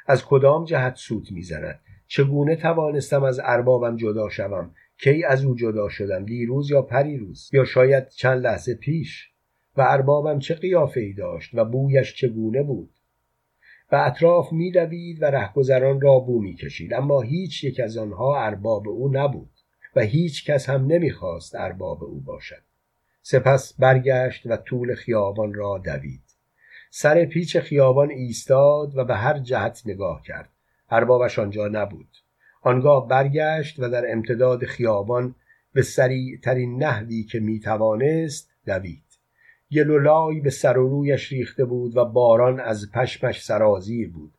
از 0.07 0.25
کدام 0.25 0.65
جهت 0.65 0.97
سوت 0.97 1.33
می‌زند؟ 1.33 1.81
چگونه 2.07 2.57
توانستم 2.57 3.23
از 3.23 3.41
اربابم 3.45 3.97
جدا 3.97 4.29
شوم؟ 4.29 4.71
کی 4.99 5.25
از 5.25 5.45
او 5.45 5.57
جدا 5.57 5.89
شدم 5.89 6.25
دیروز 6.25 6.71
یا 6.71 6.83
پریروز؟ 6.83 7.51
یا 7.53 7.65
شاید 7.65 8.09
چند 8.09 8.43
لحظه 8.43 8.75
پیش؟ 8.75 9.31
و 9.77 9.81
اربابم 9.81 10.39
چه 10.39 10.55
قیافه 10.55 11.01
ای 11.01 11.13
داشت 11.13 11.51
و 11.55 11.65
بویش 11.65 12.15
چگونه 12.15 12.63
بود؟ 12.63 12.91
و 13.93 13.97
اطراف 13.97 14.53
میدوید 14.53 15.23
و 15.23 15.25
رهگذران 15.25 16.01
را 16.01 16.19
بو 16.19 16.43
می‌کشید 16.43 16.95
اما 16.95 17.21
هیچ 17.21 17.65
یک 17.65 17.81
از 17.81 17.97
آنها 17.97 18.45
ارباب 18.45 18.89
او 18.89 19.09
نبود 19.13 19.51
و 19.97 20.01
هیچ 20.01 20.51
کس 20.51 20.69
هم 20.69 20.87
نمی‌خواست 20.87 21.55
ارباب 21.55 22.05
او 22.05 22.21
باشد. 22.21 22.63
سپس 23.23 23.75
برگشت 23.79 24.47
و 24.47 24.57
طول 24.57 24.95
خیابان 24.95 25.55
را 25.55 25.83
دوید. 25.85 26.23
سر 26.91 27.25
پیچ 27.25 27.59
خیابان 27.59 28.11
ایستاد 28.11 28.97
و 28.97 29.05
به 29.05 29.17
هر 29.17 29.39
جهت 29.39 29.83
نگاه 29.87 30.23
کرد. 30.23 30.51
اربابش 30.91 31.39
آنجا 31.39 31.69
نبود. 31.69 32.09
آنگاه 32.67 33.09
برگشت 33.09 33.79
و 33.79 33.89
در 33.89 34.13
امتداد 34.13 34.65
خیابان 34.65 35.35
به 35.73 35.83
سریع 35.83 36.39
ترین 36.41 36.83
نحوی 36.83 37.23
که 37.23 37.41
می‌توانست 37.41 38.51
دوید. 38.67 39.05
گلولای 39.73 40.41
به 40.41 40.51
سر 40.51 40.79
و 40.79 40.89
رویش 40.89 41.33
ریخته 41.33 41.65
بود 41.65 41.97
و 41.97 42.05
باران 42.05 42.61
از 42.61 42.91
پشمش 42.93 43.45
سرازیر 43.45 44.11
بود. 44.11 44.33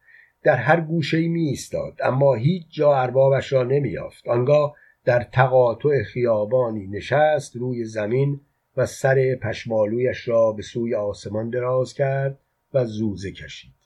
در 0.43 0.55
هر 0.55 0.81
گوشه 0.81 1.27
می 1.27 1.47
ایستاد 1.47 1.93
اما 2.03 2.33
هیچ 2.33 2.65
جا 2.69 2.95
اربابش 2.95 3.53
را 3.53 3.63
نمیافت 3.63 4.27
آنگاه 4.27 4.75
در 5.05 5.23
تقاطع 5.23 6.03
خیابانی 6.03 6.87
نشست 6.87 7.55
روی 7.55 7.85
زمین 7.85 8.39
و 8.77 8.85
سر 8.85 9.35
پشمالویش 9.41 10.27
را 10.27 10.51
به 10.51 10.61
سوی 10.61 10.95
آسمان 10.95 11.49
دراز 11.49 11.93
کرد 11.93 12.39
و 12.73 12.85
زوزه 12.85 13.31
کشید. 13.31 13.76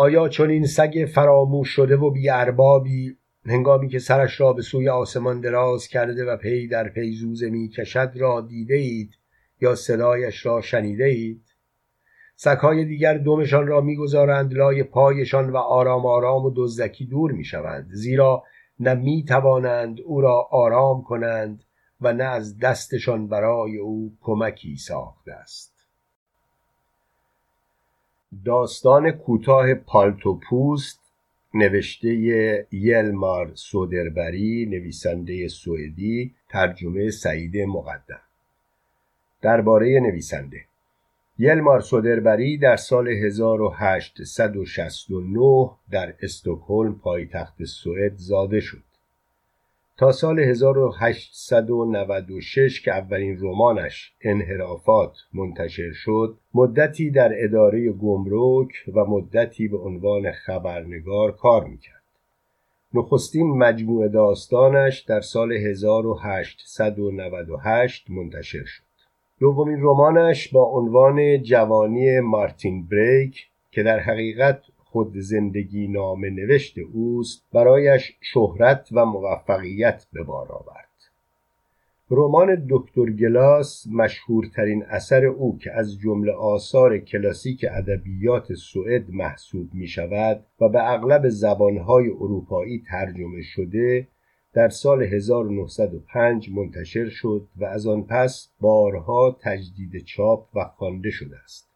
آیا 0.00 0.28
چون 0.28 0.50
این 0.50 0.66
سگ 0.66 1.08
فراموش 1.14 1.68
شده 1.68 1.96
و 1.96 2.10
بی 2.10 2.30
اربابی 2.30 3.16
هنگامی 3.46 3.88
که 3.88 3.98
سرش 3.98 4.40
را 4.40 4.52
به 4.52 4.62
سوی 4.62 4.88
آسمان 4.88 5.40
دراز 5.40 5.88
کرده 5.88 6.24
و 6.24 6.36
پی 6.36 6.68
در 6.68 6.88
پی 6.88 7.12
زوزه 7.12 7.50
می 7.50 7.68
کشد 7.68 8.12
را 8.14 8.40
دیده 8.40 8.74
اید 8.74 9.14
یا 9.60 9.74
صدایش 9.74 10.46
را 10.46 10.60
شنیده 10.60 11.04
اید؟ 11.04 11.42
سگهای 12.36 12.84
دیگر 12.84 13.18
دمشان 13.18 13.66
را 13.66 13.80
می‌گذارند 13.80 14.54
لای 14.54 14.82
پایشان 14.82 15.50
و 15.50 15.56
آرام 15.56 16.06
آرام 16.06 16.44
و 16.44 16.52
دزدکی 16.56 17.06
دور 17.06 17.32
می‌شوند 17.32 17.88
زیرا 17.92 18.42
نه 18.80 18.94
می 18.94 19.24
توانند 19.24 20.00
او 20.00 20.20
را 20.20 20.48
آرام 20.50 21.02
کنند 21.02 21.64
و 22.00 22.12
نه 22.12 22.24
از 22.24 22.58
دستشان 22.58 23.28
برای 23.28 23.76
او 23.76 24.16
کمکی 24.20 24.76
ساخته 24.76 25.32
است. 25.32 25.77
داستان 28.44 29.10
کوتاه 29.10 29.74
پالتو 29.74 30.40
پوست 30.48 31.00
نوشته 31.54 32.08
یلمار 32.72 33.50
سودربری 33.54 34.66
نویسنده 34.66 35.48
سوئدی 35.48 36.34
ترجمه 36.48 37.10
سعید 37.10 37.56
مقدم. 37.56 38.20
درباره 39.42 40.00
نویسنده. 40.00 40.64
یلمار 41.38 41.80
سودربری 41.80 42.58
در 42.58 42.76
سال 42.76 43.08
1869 43.08 45.70
در 45.90 46.14
استکهلم 46.22 46.98
پایتخت 46.98 47.64
سوئد 47.64 48.16
زاده 48.16 48.60
شد. 48.60 48.82
تا 49.98 50.12
سال 50.12 50.40
1896 50.40 52.82
که 52.82 52.90
اولین 52.90 53.38
رمانش 53.40 54.12
انحرافات 54.20 55.16
منتشر 55.32 55.92
شد 55.92 56.38
مدتی 56.54 57.10
در 57.10 57.44
اداره 57.44 57.92
گمرک 57.92 58.68
و 58.94 59.04
مدتی 59.04 59.68
به 59.68 59.78
عنوان 59.78 60.32
خبرنگار 60.32 61.32
کار 61.32 61.64
می‌کرد. 61.64 62.02
نخستین 62.94 63.46
مجموعه 63.46 64.08
داستانش 64.08 65.00
در 65.00 65.20
سال 65.20 65.52
1898 65.52 68.10
منتشر 68.10 68.64
شد. 68.64 68.82
دومین 69.40 69.78
رمانش 69.80 70.48
با 70.48 70.64
عنوان 70.64 71.42
جوانی 71.42 72.20
مارتین 72.20 72.86
بریک 72.86 73.46
که 73.70 73.82
در 73.82 73.98
حقیقت 73.98 74.62
خود 74.90 75.18
زندگی 75.18 75.88
نام 75.88 76.24
نوشت 76.24 76.78
اوست 76.78 77.44
برایش 77.52 78.16
شهرت 78.20 78.88
و 78.92 79.04
موفقیت 79.04 80.06
به 80.12 80.22
بار 80.22 80.52
آورد. 80.52 80.88
رمان 82.10 82.66
دکتر 82.70 83.10
گلاس 83.10 83.86
مشهورترین 83.92 84.84
اثر 84.84 85.24
او 85.24 85.58
که 85.58 85.72
از 85.72 85.98
جمله 85.98 86.32
آثار 86.32 86.98
کلاسیک 86.98 87.66
ادبیات 87.70 88.54
سوئد 88.54 89.10
محسوب 89.10 89.74
می 89.74 89.86
شود 89.86 90.44
و 90.60 90.68
به 90.68 90.92
اغلب 90.92 91.28
زبانهای 91.28 92.08
اروپایی 92.08 92.82
ترجمه 92.90 93.42
شده 93.42 94.06
در 94.52 94.68
سال 94.68 95.02
1905 95.02 96.50
منتشر 96.50 97.08
شد 97.08 97.46
و 97.56 97.64
از 97.64 97.86
آن 97.86 98.02
پس 98.02 98.48
بارها 98.60 99.36
تجدید 99.40 100.04
چاپ 100.04 100.46
و 100.54 100.64
خوانده 100.64 101.10
شده 101.10 101.36
است. 101.44 101.67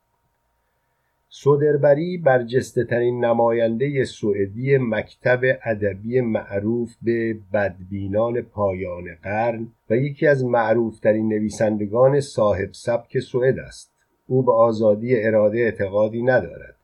سودربری 1.35 2.19
برجسته 2.19 2.85
ترین 2.85 3.25
نماینده 3.25 4.05
سوئدی 4.05 4.79
مکتب 4.79 5.41
ادبی 5.65 6.21
معروف 6.21 6.95
به 7.03 7.37
بدبینان 7.53 8.43
پایان 8.43 9.05
قرن 9.23 9.67
و 9.91 9.97
یکی 9.97 10.27
از 10.27 10.45
معروفترین 10.45 11.29
نویسندگان 11.29 12.21
صاحب 12.21 12.69
سبک 12.73 13.19
سوئد 13.19 13.59
است. 13.59 13.93
او 14.27 14.43
به 14.43 14.53
آزادی 14.53 15.23
اراده 15.23 15.59
اعتقادی 15.59 16.23
ندارد. 16.23 16.77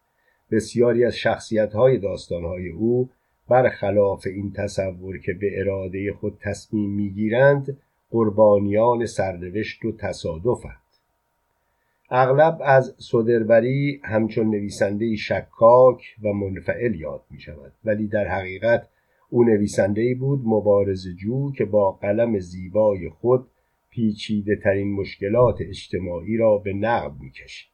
بسیاری 0.51 1.05
از 1.05 1.17
شخصیت‌های 1.17 1.99
داستانهای 1.99 2.69
او 2.69 3.09
برخلاف 3.49 4.27
این 4.27 4.53
تصور 4.53 5.19
که 5.19 5.33
به 5.33 5.61
اراده 5.61 6.13
خود 6.13 6.39
تصمیم 6.41 6.91
می‌گیرند 6.91 7.77
قربانیان 8.11 9.07
سرنوشت 9.07 9.85
و 9.85 9.93
تصادفند 9.93 10.88
اغلب 12.11 12.59
از 12.65 12.95
صدربری 12.99 14.01
همچون 14.05 14.47
نویسنده 14.47 15.17
شکاک 15.17 16.17
و 16.23 16.33
منفعل 16.33 16.95
یاد 16.95 17.23
می 17.31 17.41
شود 17.41 17.73
ولی 17.85 18.07
در 18.07 18.29
حقیقت 18.29 18.89
او 19.31 19.45
نویسنده 19.45 20.15
بود 20.15 20.43
مبارز 20.45 21.09
جو 21.09 21.53
که 21.53 21.65
با 21.65 21.93
قلم 21.93 22.39
زیبای 22.39 23.09
خود 23.09 23.47
پیچیده 23.91 24.57
ترین 24.57 24.93
مشکلات 24.93 25.57
اجتماعی 25.61 26.37
را 26.37 26.59
به 26.59 26.73
نقد 26.73 27.21
می 27.21 27.31
کشید. 27.31 27.71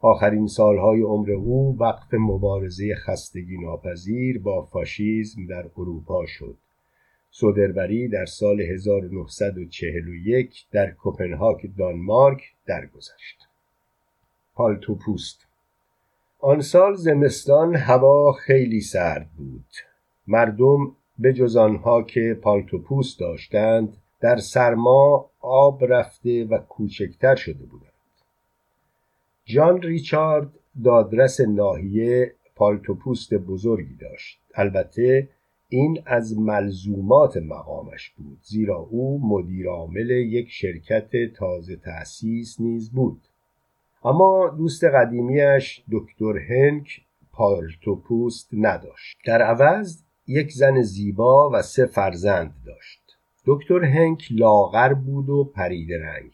آخرین 0.00 0.46
سالهای 0.46 1.00
عمر 1.00 1.30
او 1.30 1.76
وقف 1.80 2.14
مبارزه 2.14 2.94
خستگی 2.94 3.58
ناپذیر 3.58 4.38
با 4.38 4.62
فاشیزم 4.62 5.46
در 5.46 5.70
اروپا 5.76 6.26
شد. 6.26 6.56
سودربری 7.30 8.08
در 8.08 8.26
سال 8.26 8.60
1941 8.60 10.66
در 10.72 10.90
کوپنهاگ 10.90 11.56
دانمارک 11.78 12.42
درگذشت. 12.66 13.47
پالتو 14.58 14.94
پوست 14.94 15.46
آن 16.38 16.60
سال 16.60 16.94
زمستان 16.94 17.76
هوا 17.76 18.32
خیلی 18.32 18.80
سرد 18.80 19.30
بود. 19.36 19.66
مردم 20.26 20.96
به 21.18 21.32
جز 21.32 21.56
آنها 21.56 22.02
که 22.02 22.38
پالتو 22.42 22.78
پوست 22.78 23.20
داشتند 23.20 23.96
در 24.20 24.36
سرما 24.36 25.30
آب 25.40 25.84
رفته 25.84 26.44
و 26.44 26.58
کوچکتر 26.58 27.34
شده 27.34 27.64
بودند. 27.66 27.92
جان 29.44 29.82
ریچارد 29.82 30.48
دادرس 30.84 31.40
ناحیه 31.40 32.34
پالتو 32.56 32.94
پوست 32.94 33.34
بزرگی 33.34 33.94
داشت. 33.94 34.40
البته 34.54 35.28
این 35.68 36.02
از 36.06 36.38
ملزومات 36.38 37.36
مقامش 37.36 38.10
بود 38.10 38.38
زیرا 38.42 38.76
او 38.76 39.28
مدیر 39.28 39.68
عامل 39.68 40.10
یک 40.10 40.48
شرکت 40.50 41.10
تازه 41.34 41.76
تأسیس 41.76 42.60
نیز 42.60 42.90
بود. 42.90 43.27
اما 44.04 44.48
دوست 44.48 44.84
قدیمیش 44.84 45.84
دکتر 45.92 46.38
هنک 46.38 47.00
پالتوپوست 47.32 48.48
نداشت. 48.52 49.18
در 49.26 49.42
عوض 49.42 50.02
یک 50.26 50.52
زن 50.52 50.82
زیبا 50.82 51.50
و 51.50 51.62
سه 51.62 51.86
فرزند 51.86 52.54
داشت. 52.66 53.00
دکتر 53.46 53.84
هنک 53.84 54.28
لاغر 54.30 54.94
بود 54.94 55.28
و 55.28 55.44
پرید 55.44 55.92
رنگ. 55.92 56.32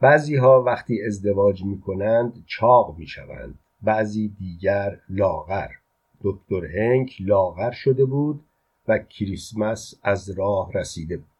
بعضی 0.00 0.36
ها 0.36 0.62
وقتی 0.62 1.02
ازدواج 1.06 1.64
می 1.64 1.80
کنند 1.80 2.44
چاق 2.46 2.98
می 2.98 3.06
شوند 3.06 3.58
بعضی 3.82 4.28
دیگر 4.28 4.98
لاغر. 5.08 5.68
دکتر 6.22 6.66
هنک 6.66 7.16
لاغر 7.20 7.70
شده 7.70 8.04
بود 8.04 8.44
و 8.88 8.98
کریسمس 8.98 9.94
از 10.02 10.30
راه 10.30 10.72
رسیده 10.72 11.16
بود. 11.16 11.31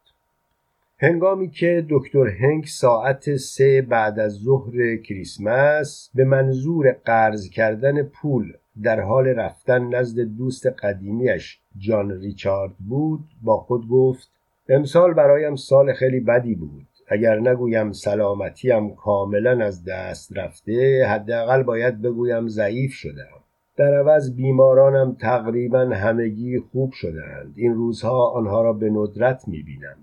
هنگامی 1.05 1.51
که 1.51 1.87
دکتر 1.91 2.27
هنگ 2.29 2.65
ساعت 2.65 3.37
سه 3.37 3.83
بعد 3.83 4.19
از 4.19 4.33
ظهر 4.33 4.97
کریسمس 4.97 6.11
به 6.15 6.25
منظور 6.25 6.97
قرض 7.05 7.49
کردن 7.49 8.03
پول 8.03 8.53
در 8.83 9.01
حال 9.01 9.27
رفتن 9.27 9.95
نزد 9.95 10.21
دوست 10.21 10.67
قدیمیش 10.67 11.61
جان 11.79 12.21
ریچارد 12.21 12.73
بود 12.88 13.21
با 13.43 13.57
خود 13.57 13.88
گفت 13.88 14.31
امسال 14.69 15.15
برایم 15.15 15.57
سال 15.57 15.93
خیلی 15.93 16.21
بدی 16.21 16.55
بود. 16.55 16.87
اگر 17.09 17.41
نگویم 17.41 17.93
سلامتیم 17.93 18.95
کاملا 18.95 19.65
از 19.65 19.85
دست 19.85 20.37
رفته 20.37 21.07
حداقل 21.07 21.62
باید 21.62 22.03
بگویم 22.03 22.49
ضعیف 22.49 22.93
شدم. 22.93 23.43
در 23.77 23.95
عوض 23.99 24.37
بیمارانم 24.37 25.17
تقریبا 25.21 25.81
همگی 25.81 26.59
خوب 26.59 26.93
شدهاند. 26.93 27.55
این 27.57 27.75
روزها 27.75 28.31
آنها 28.31 28.62
را 28.62 28.73
به 28.73 28.91
ندرت 28.91 29.49
می‌بینم. 29.49 29.97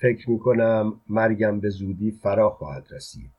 فکر 0.00 0.30
می 0.30 0.38
کنم 0.38 1.00
مرگم 1.08 1.60
به 1.60 1.68
زودی 1.68 2.10
فرا 2.10 2.50
خواهد 2.50 2.86
رسید. 2.90 3.30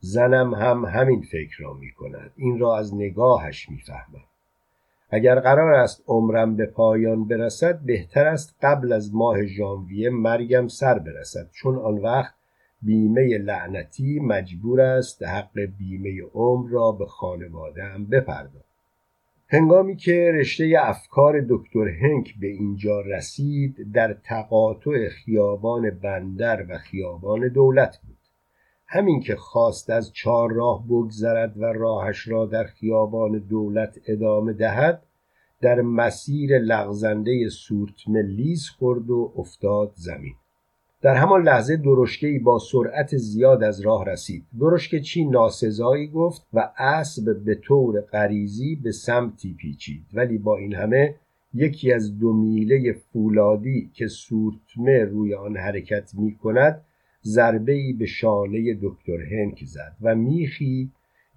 زنم 0.00 0.54
هم 0.54 0.84
همین 0.84 1.22
فکر 1.22 1.56
را 1.58 1.74
می 1.74 1.90
کند 1.90 2.30
این 2.36 2.58
را 2.58 2.78
از 2.78 2.94
نگاهش 2.94 3.68
می 3.68 3.78
فهمم 3.78 4.24
اگر 5.10 5.40
قرار 5.40 5.74
است 5.74 6.04
عمرم 6.06 6.56
به 6.56 6.66
پایان 6.66 7.28
برسد 7.28 7.80
بهتر 7.80 8.26
است 8.26 8.56
قبل 8.62 8.92
از 8.92 9.14
ماه 9.14 9.46
ژانویه 9.46 10.10
مرگم 10.10 10.68
سر 10.68 10.98
برسد. 10.98 11.50
چون 11.50 11.78
آن 11.78 11.98
وقت 11.98 12.34
بیمه 12.82 13.38
لعنتی 13.38 14.20
مجبور 14.20 14.80
است 14.80 15.22
حق 15.22 15.60
بیمه 15.78 16.22
عمر 16.34 16.70
را 16.70 16.92
به 16.92 17.06
خانوادهام 17.06 18.06
بپردازد. 18.06 18.63
هنگامی 19.48 19.96
که 19.96 20.32
رشته 20.34 20.74
افکار 20.80 21.46
دکتر 21.48 21.88
هنک 21.88 22.34
به 22.40 22.46
اینجا 22.46 23.00
رسید 23.00 23.92
در 23.92 24.16
تقاطع 24.24 25.08
خیابان 25.08 25.90
بندر 25.90 26.66
و 26.68 26.78
خیابان 26.78 27.48
دولت 27.48 27.98
بود. 28.06 28.18
همین 28.86 29.20
که 29.20 29.36
خواست 29.36 29.90
از 29.90 30.12
چهار 30.12 30.52
راه 30.52 30.86
بگذرد 30.86 31.58
و 31.60 31.64
راهش 31.64 32.28
را 32.28 32.46
در 32.46 32.64
خیابان 32.64 33.38
دولت 33.38 33.98
ادامه 34.06 34.52
دهد 34.52 35.02
در 35.60 35.80
مسیر 35.80 36.58
لغزنده 36.58 37.48
سورت 37.48 38.08
لیز 38.08 38.68
خورد 38.68 39.10
و 39.10 39.32
افتاد 39.36 39.92
زمین. 39.94 40.34
در 41.04 41.14
همان 41.14 41.42
لحظه 41.42 41.76
درشکهای 41.76 42.38
با 42.38 42.58
سرعت 42.58 43.16
زیاد 43.16 43.62
از 43.62 43.80
راه 43.80 44.04
رسید. 44.04 44.44
درشکه 44.60 45.00
چی 45.00 45.24
ناسزایی 45.24 46.06
گفت 46.06 46.46
و 46.52 46.70
اسب 46.78 47.44
به 47.44 47.54
طور 47.54 48.00
غریزی 48.00 48.76
به 48.76 48.92
سمتی 48.92 49.54
پیچید. 49.54 50.02
ولی 50.14 50.38
با 50.38 50.56
این 50.56 50.74
همه 50.74 51.14
یکی 51.54 51.92
از 51.92 52.18
دو 52.18 52.32
میله 52.32 52.92
فولادی 52.92 53.90
که 53.94 54.06
سورتمه 54.06 55.04
روی 55.04 55.34
آن 55.34 55.56
حرکت 55.56 56.10
می 56.14 56.34
کند 56.34 56.84
ضربه 57.24 57.94
به 57.98 58.06
شانه 58.06 58.78
دکتر 58.82 59.22
هنک 59.30 59.64
زد 59.64 59.96
و 60.02 60.14
میخی 60.14 60.90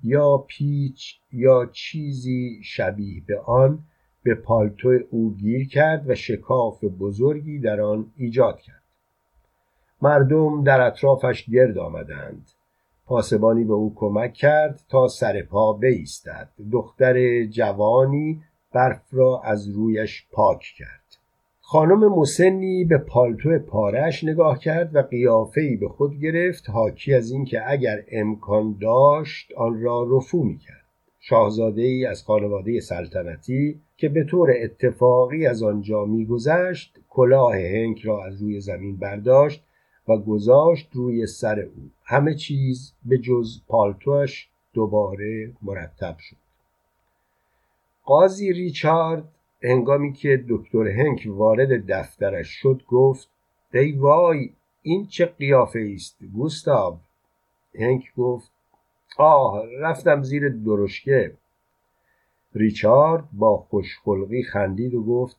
یا 0.04 0.38
پیچ 0.38 1.20
یا 1.34 1.70
چیزی 1.74 2.60
شبیه 2.64 3.22
به 3.28 3.40
آن 3.40 3.80
به 4.24 4.36
پالتو 4.36 5.00
او 5.10 5.36
گیر 5.36 5.68
کرد 5.68 6.10
و 6.10 6.16
شکاف 6.16 6.84
بزرگی 6.84 7.60
در 7.60 7.82
آن 7.82 8.06
ایجاد 8.18 8.60
کرد. 8.60 8.87
مردم 10.02 10.64
در 10.64 10.82
اطرافش 10.82 11.50
گرد 11.50 11.78
آمدند. 11.78 12.52
پاسبانی 13.06 13.64
به 13.64 13.74
او 13.74 13.94
کمک 13.96 14.34
کرد 14.34 14.82
تا 14.90 15.08
سر 15.08 15.42
پا 15.42 15.74
بایستد 15.74 16.50
دختر 16.72 17.46
جوانی 17.46 18.42
برف 18.74 19.02
را 19.12 19.42
از 19.44 19.70
رویش 19.70 20.28
پاک 20.32 20.62
کرد. 20.78 21.08
خانم 21.70 22.08
مسنی 22.08 22.84
به 22.84 22.98
پالتو 22.98 23.60
پارش 23.60 24.24
نگاه 24.24 24.60
کرد 24.60 24.96
و 24.96 25.02
قیافهای 25.02 25.76
به 25.76 25.88
خود 25.88 26.20
گرفت 26.20 26.70
حاکی 26.70 27.14
از 27.14 27.32
اینکه 27.32 27.72
اگر 27.72 28.04
امکان 28.12 28.78
داشت 28.82 29.52
آن 29.58 29.82
را 29.82 30.08
رفو 30.12 30.44
می 30.44 30.58
کرد 30.58 30.86
شاهزاده 31.20 31.82
ای 31.82 32.06
از 32.06 32.24
خانواده 32.24 32.80
سلطنتی 32.80 33.82
که 33.98 34.10
به 34.10 34.24
طور 34.24 34.52
اتفاقی 34.64 35.46
از 35.46 35.64
آنجا 35.64 36.06
میگذشت 36.06 37.00
کلاه 37.10 37.56
هنک 37.56 38.02
را 38.02 38.26
از 38.26 38.42
روی 38.42 38.60
زمین 38.60 38.98
برداشت 38.98 39.64
و 40.08 40.18
گذاشت 40.18 40.90
روی 40.94 41.28
سر 41.28 41.60
او. 41.60 41.90
همه 42.04 42.36
چیز 42.36 42.94
به 43.06 43.18
جز 43.18 43.60
پالتوش 43.68 44.50
دوباره 44.74 45.54
مرتب 45.62 46.18
شد. 46.20 46.38
قاضی 48.04 48.54
ریچارد 48.54 49.24
هنگامی 49.64 50.14
که 50.14 50.46
دکتر 50.50 50.88
هنک 50.88 51.28
وارد 51.28 51.86
دفترش 51.92 52.48
شد 52.48 52.84
گفت 52.88 53.30
ای 53.74 53.92
وای 53.92 54.50
این 54.82 55.08
چه 55.08 55.26
قیافه 55.26 55.92
است 55.96 56.18
گوستاو 56.34 56.98
هنک 57.76 58.14
گفت 58.16 58.52
آه 59.18 59.66
رفتم 59.80 60.24
زیر 60.24 60.50
درشکه. 60.50 61.34
ریچارد 62.56 63.24
با 63.34 63.58
خوشخلقی 63.58 64.44
خندید 64.44 64.94
و 64.94 65.04
گفت 65.04 65.38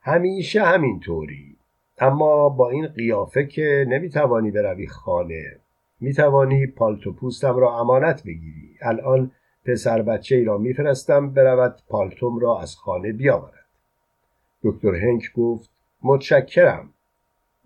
همیشه 0.00 0.62
همینطوری. 0.62 1.57
اما 2.00 2.48
با 2.48 2.70
این 2.70 2.86
قیافه 2.86 3.46
که 3.46 3.86
نمی‌توانی 3.88 4.50
بروی 4.50 4.86
خانه 4.86 5.60
می‌توانی 6.00 6.66
پالتو 6.66 7.12
پوستم 7.12 7.56
را 7.56 7.78
امانت 7.78 8.22
بگیری. 8.24 8.76
الان 8.82 9.30
پسر 9.64 10.02
بچه 10.02 10.36
ای 10.36 10.44
را 10.44 10.58
میفرستم 10.58 11.30
برود 11.30 11.80
پالتوم 11.88 12.38
را 12.38 12.60
از 12.60 12.76
خانه 12.76 13.12
بیاورد. 13.12 13.66
دکتر 14.62 14.94
هنک 14.94 15.32
گفت 15.34 15.70
متشکرم. 16.02 16.90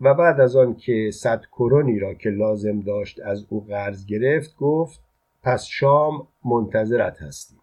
و 0.01 0.14
بعد 0.14 0.40
از 0.40 0.57
آن 0.57 0.75
که 0.75 1.11
صد 1.12 1.42
کرونی 1.53 1.99
را 1.99 2.14
که 2.14 2.31
لازم 2.31 2.81
داشت 2.81 3.21
از 3.21 3.47
او 3.49 3.64
قرض 3.66 4.07
گرفت 4.07 4.57
گفت 4.57 5.01
پس 5.42 5.64
شام 5.64 6.29
منتظرت 6.45 7.23
هستی 7.23 7.62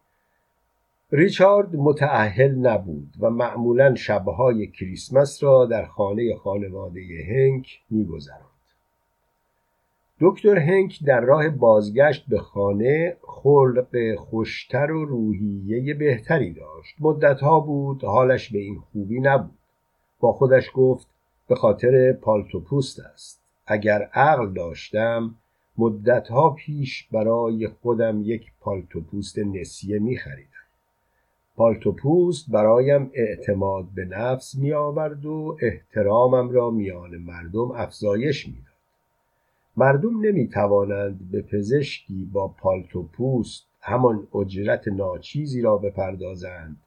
ریچارد 1.11 1.75
متعهل 1.75 2.55
نبود 2.55 3.13
و 3.19 3.29
معمولا 3.29 3.95
شبهای 3.95 4.67
کریسمس 4.67 5.43
را 5.43 5.65
در 5.65 5.85
خانه 5.85 6.35
خانواده 6.35 7.01
هنک 7.29 7.79
میگذراند. 7.89 8.43
دکتر 10.19 10.59
هنک 10.59 11.03
در 11.05 11.21
راه 11.21 11.49
بازگشت 11.49 12.25
به 12.27 12.39
خانه 12.39 13.17
خلق 13.21 14.15
خوشتر 14.15 14.91
و 14.91 15.05
روحیه 15.05 15.93
بهتری 15.93 16.53
داشت. 16.53 16.95
مدتها 16.99 17.59
بود 17.59 18.03
حالش 18.03 18.51
به 18.51 18.59
این 18.59 18.79
خوبی 18.79 19.19
نبود. 19.19 19.57
با 20.19 20.33
خودش 20.33 20.71
گفت 20.73 21.07
به 21.47 21.55
خاطر 21.55 22.13
پالتو 22.13 22.59
پوست 22.59 22.99
است. 22.99 23.41
اگر 23.67 24.01
عقل 24.13 24.53
داشتم 24.53 25.35
مدتها 25.77 26.49
پیش 26.49 27.07
برای 27.11 27.67
خودم 27.67 28.21
یک 28.23 28.51
پالتو 28.59 29.01
پوست 29.01 29.39
نسیه 29.39 29.99
می 29.99 30.17
خریدم 30.17 30.58
پالتو 31.59 31.91
پوست 31.91 32.51
برایم 32.51 33.11
اعتماد 33.13 33.85
به 33.95 34.05
نفس 34.05 34.55
می 34.55 34.73
آورد 34.73 35.25
و 35.25 35.57
احترامم 35.61 36.49
را 36.49 36.69
میان 36.69 37.17
مردم 37.17 37.71
افزایش 37.71 38.47
می 38.47 38.53
داد. 38.53 38.75
مردم 39.77 40.21
نمی 40.21 40.47
توانند 40.47 41.31
به 41.31 41.41
پزشکی 41.41 42.29
با 42.33 42.47
پالتو 42.47 43.03
پوست 43.03 43.67
همان 43.81 44.27
اجرت 44.35 44.87
ناچیزی 44.87 45.61
را 45.61 45.77
بپردازند 45.77 46.77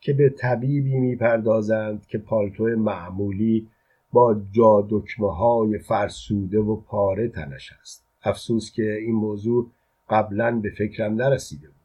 که 0.00 0.12
به 0.12 0.28
طبیبی 0.28 0.98
می‌پردازند 0.98 2.06
که 2.06 2.18
پالتو 2.18 2.64
معمولی 2.64 3.68
با 4.12 4.40
جادکمه 4.52 5.34
های 5.34 5.78
فرسوده 5.78 6.58
و 6.58 6.76
پاره 6.76 7.28
تنش 7.28 7.72
است. 7.80 8.04
افسوس 8.22 8.72
که 8.72 8.92
این 8.92 9.14
موضوع 9.14 9.70
قبلا 10.10 10.60
به 10.62 10.70
فکرم 10.70 11.14
نرسیده 11.14 11.66
بود. 11.66 11.76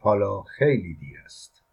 حالا 0.00 0.42
خیلی 0.42 0.94
دیر 0.94 1.18
است. 1.24 1.63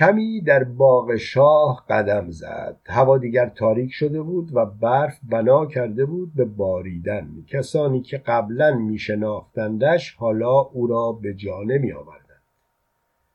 کمی 0.00 0.40
در 0.40 0.64
باغ 0.64 1.16
شاه 1.16 1.84
قدم 1.88 2.30
زد. 2.30 2.76
هوا 2.86 3.18
دیگر 3.18 3.48
تاریک 3.48 3.92
شده 3.92 4.22
بود 4.22 4.50
و 4.56 4.66
برف 4.66 5.20
بنا 5.28 5.66
کرده 5.66 6.04
بود 6.04 6.34
به 6.34 6.44
باریدن. 6.44 7.28
کسانی 7.48 8.00
که 8.00 8.18
قبلا 8.18 8.74
می 8.74 8.98
شناختندش 8.98 10.14
حالا 10.14 10.58
او 10.58 10.86
را 10.86 11.12
به 11.12 11.34
جا 11.34 11.62
نمی 11.62 11.92
آوردند 11.92 12.42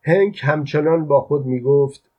هنک 0.02 0.40
همچنان 0.44 1.06
با 1.06 1.22
خود 1.22 1.46
می 1.46 1.60
گفت 1.60 2.12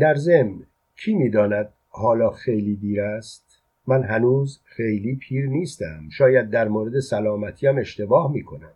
در 0.00 0.14
ضمن 0.14 0.58
کی 0.96 1.14
می 1.14 1.30
داند 1.30 1.68
حالا 1.88 2.30
خیلی 2.30 2.76
دیر 2.76 3.00
است؟ 3.00 3.60
من 3.86 4.02
هنوز 4.02 4.60
خیلی 4.64 5.16
پیر 5.16 5.46
نیستم. 5.46 6.08
شاید 6.10 6.50
در 6.50 6.68
مورد 6.68 7.00
سلامتیم 7.00 7.78
اشتباه 7.78 8.32
می 8.32 8.42
کنم 8.42 8.72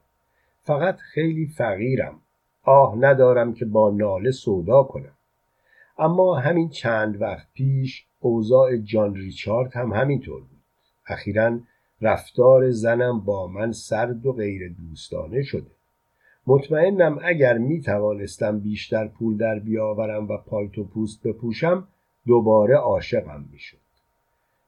فقط 0.62 0.96
خیلی 0.96 1.46
فقیرم. 1.46 2.14
آه 2.64 2.96
ندارم 2.98 3.54
که 3.54 3.64
با 3.64 3.90
ناله 3.90 4.30
سودا 4.30 4.82
کنم. 4.82 5.16
اما 5.98 6.38
همین 6.38 6.68
چند 6.68 7.22
وقت 7.22 7.46
پیش 7.54 8.06
اوضاع 8.20 8.76
جان 8.76 9.14
ریچارد 9.14 9.76
هم 9.76 9.92
همینطور 9.92 10.40
بود. 10.40 10.62
اخیرا 11.06 11.58
رفتار 12.00 12.70
زنم 12.70 13.20
با 13.20 13.46
من 13.46 13.72
سرد 13.72 14.26
و 14.26 14.32
غیر 14.32 14.74
دوستانه 14.88 15.42
شده. 15.42 15.70
مطمئنم 16.46 17.18
اگر 17.22 17.58
می 17.58 17.80
توانستم 17.80 18.58
بیشتر 18.58 19.08
پول 19.08 19.36
در 19.36 19.58
بیاورم 19.58 20.28
و 20.28 20.36
پالتو 20.36 20.84
پوست 20.84 21.22
بپوشم 21.22 21.88
دوباره 22.26 22.74
عاشقم 22.76 23.44
می‌شد. 23.52 23.76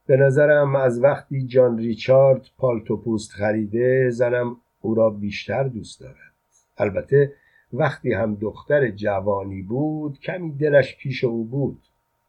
به 0.06 0.16
نظرم 0.16 0.76
از 0.76 1.02
وقتی 1.02 1.46
جان 1.46 1.78
ریچارد 1.78 2.46
پالتو 2.58 2.96
پوست 2.96 3.30
خریده 3.30 4.10
زنم 4.10 4.56
او 4.80 4.94
را 4.94 5.10
بیشتر 5.10 5.62
دوست 5.62 6.00
دارد. 6.00 6.34
البته 6.78 7.32
وقتی 7.76 8.12
هم 8.12 8.34
دختر 8.34 8.90
جوانی 8.90 9.62
بود 9.62 10.20
کمی 10.20 10.50
دلش 10.50 10.96
پیش 10.96 11.24
او 11.24 11.44
بود. 11.44 11.78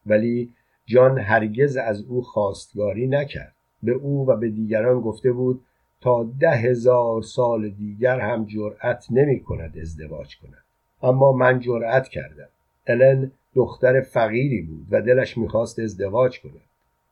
ولی 0.06 0.54
جان 0.86 1.20
هرگز 1.20 1.78
از 1.78 2.02
او 2.02 2.22
خواستگاری 2.22 3.08
نکرد. 3.08 3.56
به 3.84 3.92
او 3.92 4.28
و 4.28 4.36
به 4.36 4.50
دیگران 4.50 5.02
گفته 5.02 5.32
بود 5.32 5.62
تا 6.02 6.24
ده 6.40 6.52
هزار 6.52 7.22
سال 7.22 7.70
دیگر 7.70 8.20
هم 8.20 8.46
جرأت 8.46 9.06
نمی 9.12 9.40
کند 9.40 9.78
ازدواج 9.78 10.38
کند. 10.38 10.64
اما 11.04 11.32
من 11.32 11.60
جرأت 11.60 12.08
کردم. 12.08 12.48
الن 12.88 13.32
دختر 13.56 14.02
فقیری 14.02 14.62
بود 14.62 14.88
و 14.92 15.02
دلش 15.02 15.38
می‌خواست 15.38 15.80
ازدواج 15.80 16.42
کند. 16.42 16.62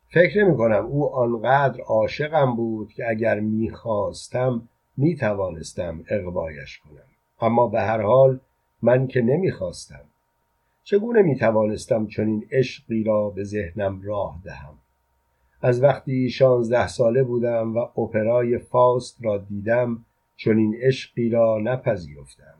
فکر 0.07 0.43
نمی 0.43 0.57
کنم 0.57 0.85
او 0.85 1.15
آنقدر 1.15 1.81
عاشقم 1.81 2.55
بود 2.55 2.93
که 2.93 3.09
اگر 3.09 3.39
می‌خواستم 3.39 4.69
می‌توانستم 4.97 6.03
اقوایش 6.09 6.79
کنم. 6.79 7.12
اما 7.43 7.67
به 7.67 7.81
هر 7.81 8.01
حال 8.01 8.39
من 8.81 9.07
که 9.07 9.21
نمی‌خواستم. 9.21 10.05
چگونه 10.83 11.21
می‌توانستم 11.21 12.07
چنین 12.07 12.47
عشقی 12.51 13.03
را 13.03 13.29
به 13.29 13.43
ذهنم 13.43 14.01
راه 14.03 14.39
دهم؟ 14.43 14.73
از 15.61 15.83
وقتی 15.83 16.29
شانزده 16.29 16.87
ساله 16.87 17.23
بودم 17.23 17.77
و 17.77 17.79
اپرای 17.79 18.57
فاست 18.57 19.25
را 19.25 19.37
دیدم 19.37 20.05
چنین 20.35 20.75
عشقی 20.81 21.29
را 21.29 21.59
نپذیرفتم. 21.63 22.53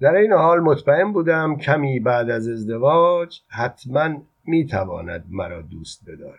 در 0.00 0.14
این 0.14 0.32
حال 0.32 0.60
مطمئن 0.60 1.12
بودم 1.12 1.56
کمی 1.56 2.00
بعد 2.00 2.30
از 2.30 2.48
ازدواج 2.48 3.40
حتما 3.48 4.22
می‌تواند 4.44 5.24
مرا 5.30 5.62
دوست 5.62 6.10
بدارد. 6.10 6.38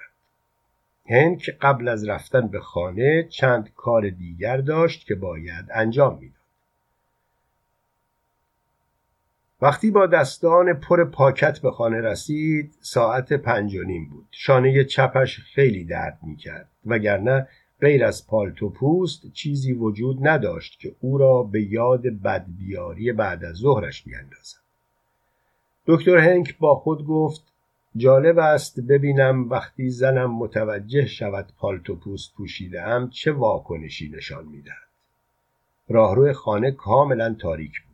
هنک 1.10 1.50
قبل 1.62 1.88
از 1.88 2.10
رفتن 2.10 2.48
به 2.48 2.60
خانه 2.60 3.28
چند 3.30 3.74
کار 3.76 4.10
دیگر 4.10 4.58
داشت 4.58 5.08
که 5.08 5.16
باید 5.16 5.66
انجام 5.74 6.14
می‌داد. 6.20 6.37
وقتی 9.62 9.92
با 9.92 10.06
دستان 10.06 10.74
پر 10.74 11.04
پاکت 11.04 11.60
به 11.60 11.72
خانه 11.72 12.02
رسید 12.02 12.76
ساعت 12.80 13.34
پنج 13.34 13.76
و 13.76 13.84
نیم 13.84 14.10
بود. 14.10 14.26
شانه 14.32 14.84
چپش 14.84 15.40
خیلی 15.40 15.86
درد 15.86 16.20
می‌کرد 16.24 16.70
وگرنه 16.86 17.48
غیر 17.82 18.06
از 18.06 18.28
پالتو 18.28 18.70
پوست 18.70 19.34
چیزی 19.34 19.74
وجود 19.74 20.28
نداشت 20.28 20.80
که 20.80 20.96
او 21.00 21.18
را 21.18 21.44
به 21.44 21.62
یاد 21.62 22.02
بدبیاری 22.08 23.12
بعد 23.12 23.46
از 23.46 23.56
ظهرش 23.56 24.08
میاندازد 24.08 24.60
دکتر 25.86 26.18
هنک 26.18 26.58
با 26.58 26.76
خود 26.76 27.06
گفت 27.06 27.54
جالب 27.96 28.38
است 28.38 28.80
ببینم 28.80 29.50
وقتی 29.50 29.90
زنم 29.90 30.32
متوجه 30.32 31.06
شود 31.06 31.48
پالتو 31.58 31.96
پوست 31.96 32.34
پوشیدم 32.36 33.10
چه 33.10 33.32
واکنشی 33.32 34.10
نشان 34.10 34.46
می‌دهد. 34.46 34.88
راهرو 35.90 36.34
خانه 36.34 36.72
کاملا 36.72 37.34
تاریک 37.34 37.87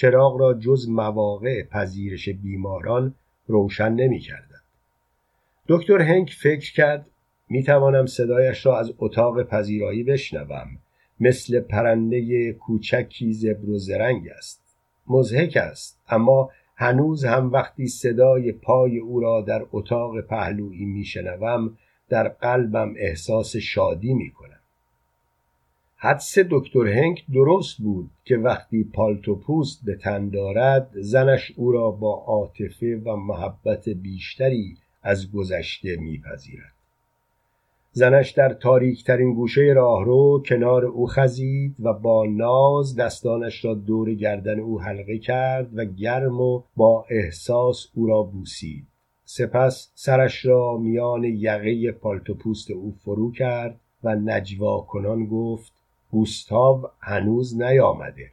چراغ 0.00 0.40
را 0.40 0.54
جز 0.54 0.88
مواقع 0.88 1.62
پذیرش 1.62 2.28
بیماران 2.28 3.14
روشن 3.46 3.92
نمی 3.92 4.22
دکتر 5.68 6.02
هنک 6.02 6.30
فکر 6.42 6.72
کرد 6.72 7.06
می 7.48 7.62
توانم 7.62 8.06
صدایش 8.06 8.66
را 8.66 8.78
از 8.78 8.92
اتاق 8.98 9.42
پذیرایی 9.42 10.02
بشنوم. 10.02 10.68
مثل 11.20 11.60
پرنده 11.60 12.52
کوچکی 12.52 13.32
زبر 13.32 13.70
و 13.70 13.78
زرنگ 13.78 14.28
است. 14.28 14.62
مزهک 15.06 15.56
است 15.56 16.00
اما 16.08 16.50
هنوز 16.76 17.24
هم 17.24 17.52
وقتی 17.52 17.86
صدای 17.86 18.52
پای 18.52 18.98
او 18.98 19.20
را 19.20 19.40
در 19.40 19.66
اتاق 19.72 20.20
پهلویی 20.20 20.84
میشنوم 20.84 21.78
در 22.08 22.28
قلبم 22.28 22.94
احساس 22.96 23.56
شادی 23.56 24.14
می 24.14 24.30
کنم. 24.30 24.57
حدس 26.00 26.38
دکتر 26.50 26.86
هنک 26.86 27.24
درست 27.34 27.78
بود 27.78 28.10
که 28.24 28.36
وقتی 28.36 28.84
پالتو 28.84 29.34
پوست 29.34 29.84
به 29.84 29.96
تن 29.96 30.28
دارد 30.28 30.90
زنش 30.94 31.52
او 31.56 31.72
را 31.72 31.90
با 31.90 32.14
عاطفه 32.14 32.96
و 33.04 33.16
محبت 33.16 33.88
بیشتری 33.88 34.76
از 35.02 35.32
گذشته 35.32 35.96
میپذیرد. 35.96 36.72
زنش 37.92 38.30
در 38.30 38.52
تاریکترین 38.52 39.34
گوشه 39.34 39.72
راهرو 39.76 40.42
کنار 40.46 40.84
او 40.84 41.06
خزید 41.06 41.74
و 41.80 41.92
با 41.92 42.26
ناز 42.26 42.96
دستانش 42.96 43.64
را 43.64 43.74
دور 43.74 44.14
گردن 44.14 44.60
او 44.60 44.80
حلقه 44.80 45.18
کرد 45.18 45.78
و 45.78 45.84
گرم 45.84 46.40
و 46.40 46.62
با 46.76 47.04
احساس 47.10 47.86
او 47.94 48.06
را 48.06 48.22
بوسید. 48.22 48.86
سپس 49.24 49.90
سرش 49.94 50.46
را 50.46 50.76
میان 50.76 51.24
یقه 51.24 51.92
پالتو 51.92 52.34
پوست 52.34 52.70
او 52.70 52.94
فرو 53.04 53.32
کرد 53.32 53.80
و 54.04 54.14
نجوا 54.14 54.80
کنان 54.80 55.26
گفت 55.26 55.77
گوستاو 56.10 56.88
هنوز 57.00 57.60
نیامده. 57.60 58.30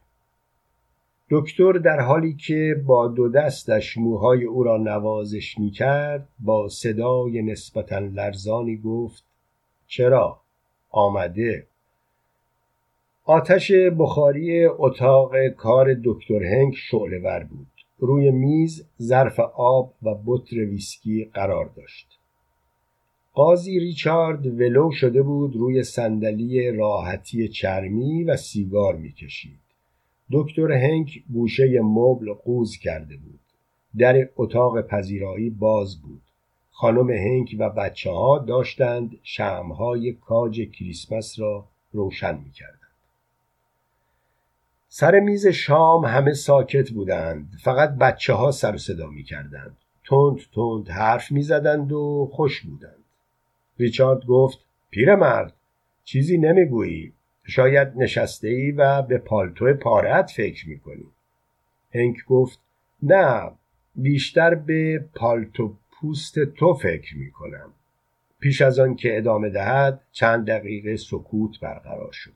دکتر 1.30 1.72
در 1.72 2.00
حالی 2.00 2.34
که 2.34 2.82
با 2.86 3.08
دو 3.08 3.28
دستش 3.28 3.96
موهای 3.98 4.44
او 4.44 4.62
را 4.62 4.76
نوازش 4.76 5.58
می 5.58 5.70
کرد 5.70 6.28
با 6.38 6.68
صدای 6.68 7.42
نسبتا 7.42 7.98
لرزانی 7.98 8.76
گفت 8.76 9.24
چرا؟ 9.86 10.40
آمده. 10.90 11.66
آتش 13.24 13.72
بخاری 13.98 14.66
اتاق 14.66 15.48
کار 15.48 15.96
دکتر 16.04 16.42
هنگ 16.44 16.74
شعله 16.74 17.18
ور 17.18 17.44
بود. 17.44 17.66
روی 17.98 18.30
میز 18.30 18.86
ظرف 19.02 19.40
آب 19.56 19.94
و 20.02 20.14
بطر 20.26 20.56
ویسکی 20.56 21.30
قرار 21.34 21.70
داشت. 21.76 22.15
قاضی 23.36 23.80
ریچارد 23.80 24.46
ولو 24.46 24.90
شده 24.92 25.22
بود 25.22 25.56
روی 25.56 25.82
صندلی 25.82 26.70
راحتی 26.70 27.48
چرمی 27.48 28.24
و 28.24 28.36
سیگار 28.36 28.96
می‌کشید. 28.96 29.58
دکتر 30.32 30.72
هنگ 30.72 31.24
گوشه 31.32 31.80
مبل 31.82 32.32
قوز 32.32 32.76
کرده 32.76 33.16
بود. 33.16 33.40
در 33.98 34.28
اتاق 34.36 34.80
پذیرایی 34.80 35.50
باز 35.50 36.02
بود. 36.02 36.22
خانم 36.70 37.10
هنگ 37.10 37.56
و 37.58 37.70
بچه 37.70 38.10
ها 38.10 38.38
داشتند 38.38 39.10
شمهای 39.22 40.12
کاج 40.12 40.60
کریسمس 40.60 41.38
را 41.38 41.64
روشن 41.92 42.38
می 42.44 42.50
کردند. 42.50 42.80
سر 44.88 45.20
میز 45.20 45.46
شام 45.46 46.04
همه 46.04 46.32
ساکت 46.32 46.90
بودند. 46.90 47.52
فقط 47.62 47.90
بچه 47.90 48.32
ها 48.32 48.50
سر 48.50 48.76
صدا 48.76 49.06
می 49.06 49.22
کردند 49.22 49.76
تند 50.04 50.40
تند 50.54 50.88
حرف 50.88 51.32
می 51.32 51.42
زدند 51.42 51.92
و 51.92 52.30
خوش 52.32 52.60
بودند. 52.60 52.95
ریچارد 53.78 54.26
گفت 54.26 54.58
پیرمرد 54.90 55.52
چیزی 56.04 56.38
نمی‌گویی. 56.38 57.12
شاید 57.44 57.92
نشسته 57.96 58.48
ای 58.48 58.70
و 58.70 59.02
به 59.02 59.18
پالتو 59.18 59.74
پارت 59.74 60.30
فکر 60.30 60.68
می 60.68 60.78
کنی 60.78 61.06
هنک 61.94 62.16
گفت 62.28 62.60
نه 63.02 63.50
بیشتر 63.94 64.54
به 64.54 65.04
پالتو 65.14 65.74
پوست 65.90 66.44
تو 66.44 66.74
فکر 66.74 67.16
می 67.16 67.30
کنم 67.30 67.72
پیش 68.40 68.62
از 68.62 68.78
آن 68.78 68.96
که 68.96 69.16
ادامه 69.16 69.50
دهد 69.50 70.00
چند 70.12 70.46
دقیقه 70.46 70.96
سکوت 70.96 71.60
برقرار 71.60 72.12
شد. 72.12 72.32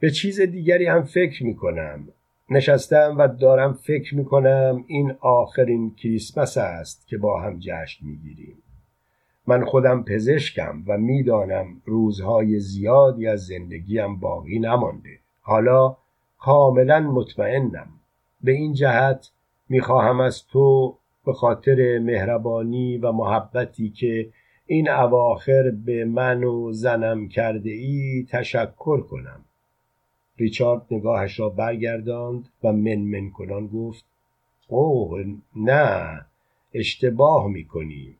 به 0.00 0.10
چیز 0.10 0.40
دیگری 0.40 0.86
هم 0.86 1.02
فکر 1.02 1.44
می 1.44 1.56
کنم 1.56 2.08
نشستم 2.50 3.16
و 3.18 3.28
دارم 3.28 3.72
فکر 3.72 4.14
می 4.14 4.24
کنم 4.24 4.84
این 4.86 5.14
آخرین 5.20 5.94
کریسمس 5.94 6.56
است 6.56 7.08
که 7.08 7.18
با 7.18 7.40
هم 7.40 7.58
جشن 7.58 8.06
می 8.06 8.16
گیریم 8.16 8.62
من 9.46 9.64
خودم 9.64 10.02
پزشکم 10.02 10.82
و 10.86 10.98
می‌دانم 10.98 11.82
روزهای 11.84 12.60
زیادی 12.60 13.26
از 13.26 13.46
زندگیم 13.46 14.16
باقی 14.16 14.58
نمانده. 14.58 15.18
حالا 15.40 15.96
کاملا 16.38 17.00
مطمئنم. 17.00 17.88
به 18.40 18.52
این 18.52 18.72
جهت 18.72 19.30
می‌خواهم 19.68 20.20
از 20.20 20.46
تو 20.46 20.96
به 21.26 21.32
خاطر 21.32 21.98
مهربانی 21.98 22.98
و 22.98 23.12
محبتی 23.12 23.90
که 23.90 24.28
این 24.66 24.90
اواخر 24.90 25.70
به 25.70 26.04
من 26.04 26.44
و 26.44 26.72
زنم 26.72 27.28
کرده 27.28 27.70
ای 27.70 28.26
تشکر 28.30 29.00
کنم. 29.00 29.44
ریچارد 30.38 30.82
نگاهش 30.90 31.40
را 31.40 31.48
برگرداند 31.48 32.48
و 32.64 32.72
منمن 32.72 33.30
کنان 33.30 33.66
گفت 33.66 34.04
اوه 34.68 35.24
نه 35.56 36.20
اشتباه 36.74 37.48
می‌کنی. 37.48 38.16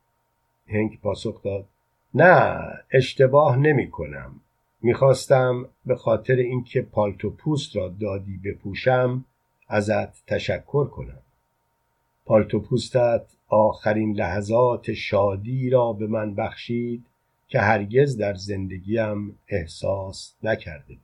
هنگ 0.67 1.01
پاسخ 1.01 1.43
داد. 1.43 1.67
نه 2.15 2.59
اشتباه 2.91 3.57
نمی 3.57 3.91
کنم 3.91 4.41
می‌خواستم 4.83 5.69
به 5.87 5.97
خاطر 5.97 6.35
اینکه 6.35 6.83
پالتو 6.83 7.31
پوست 7.31 7.77
را 7.77 7.89
دادی 7.89 8.41
بپوشم 8.45 9.25
ازت 9.69 10.27
تشکر 10.27 10.87
کنم. 10.87 11.23
پالتو 12.25 12.61
پوستت 12.61 13.27
آخرین 13.49 14.17
لحظات 14.17 14.93
شادی 14.93 15.71
را 15.71 15.93
به 15.93 16.07
من 16.07 16.35
بخشید 16.35 17.07
که 17.49 17.61
هرگز 17.61 18.17
در 18.17 18.35
زندگیم 18.35 19.39
احساس 19.49 20.35
نکرده 20.43 20.97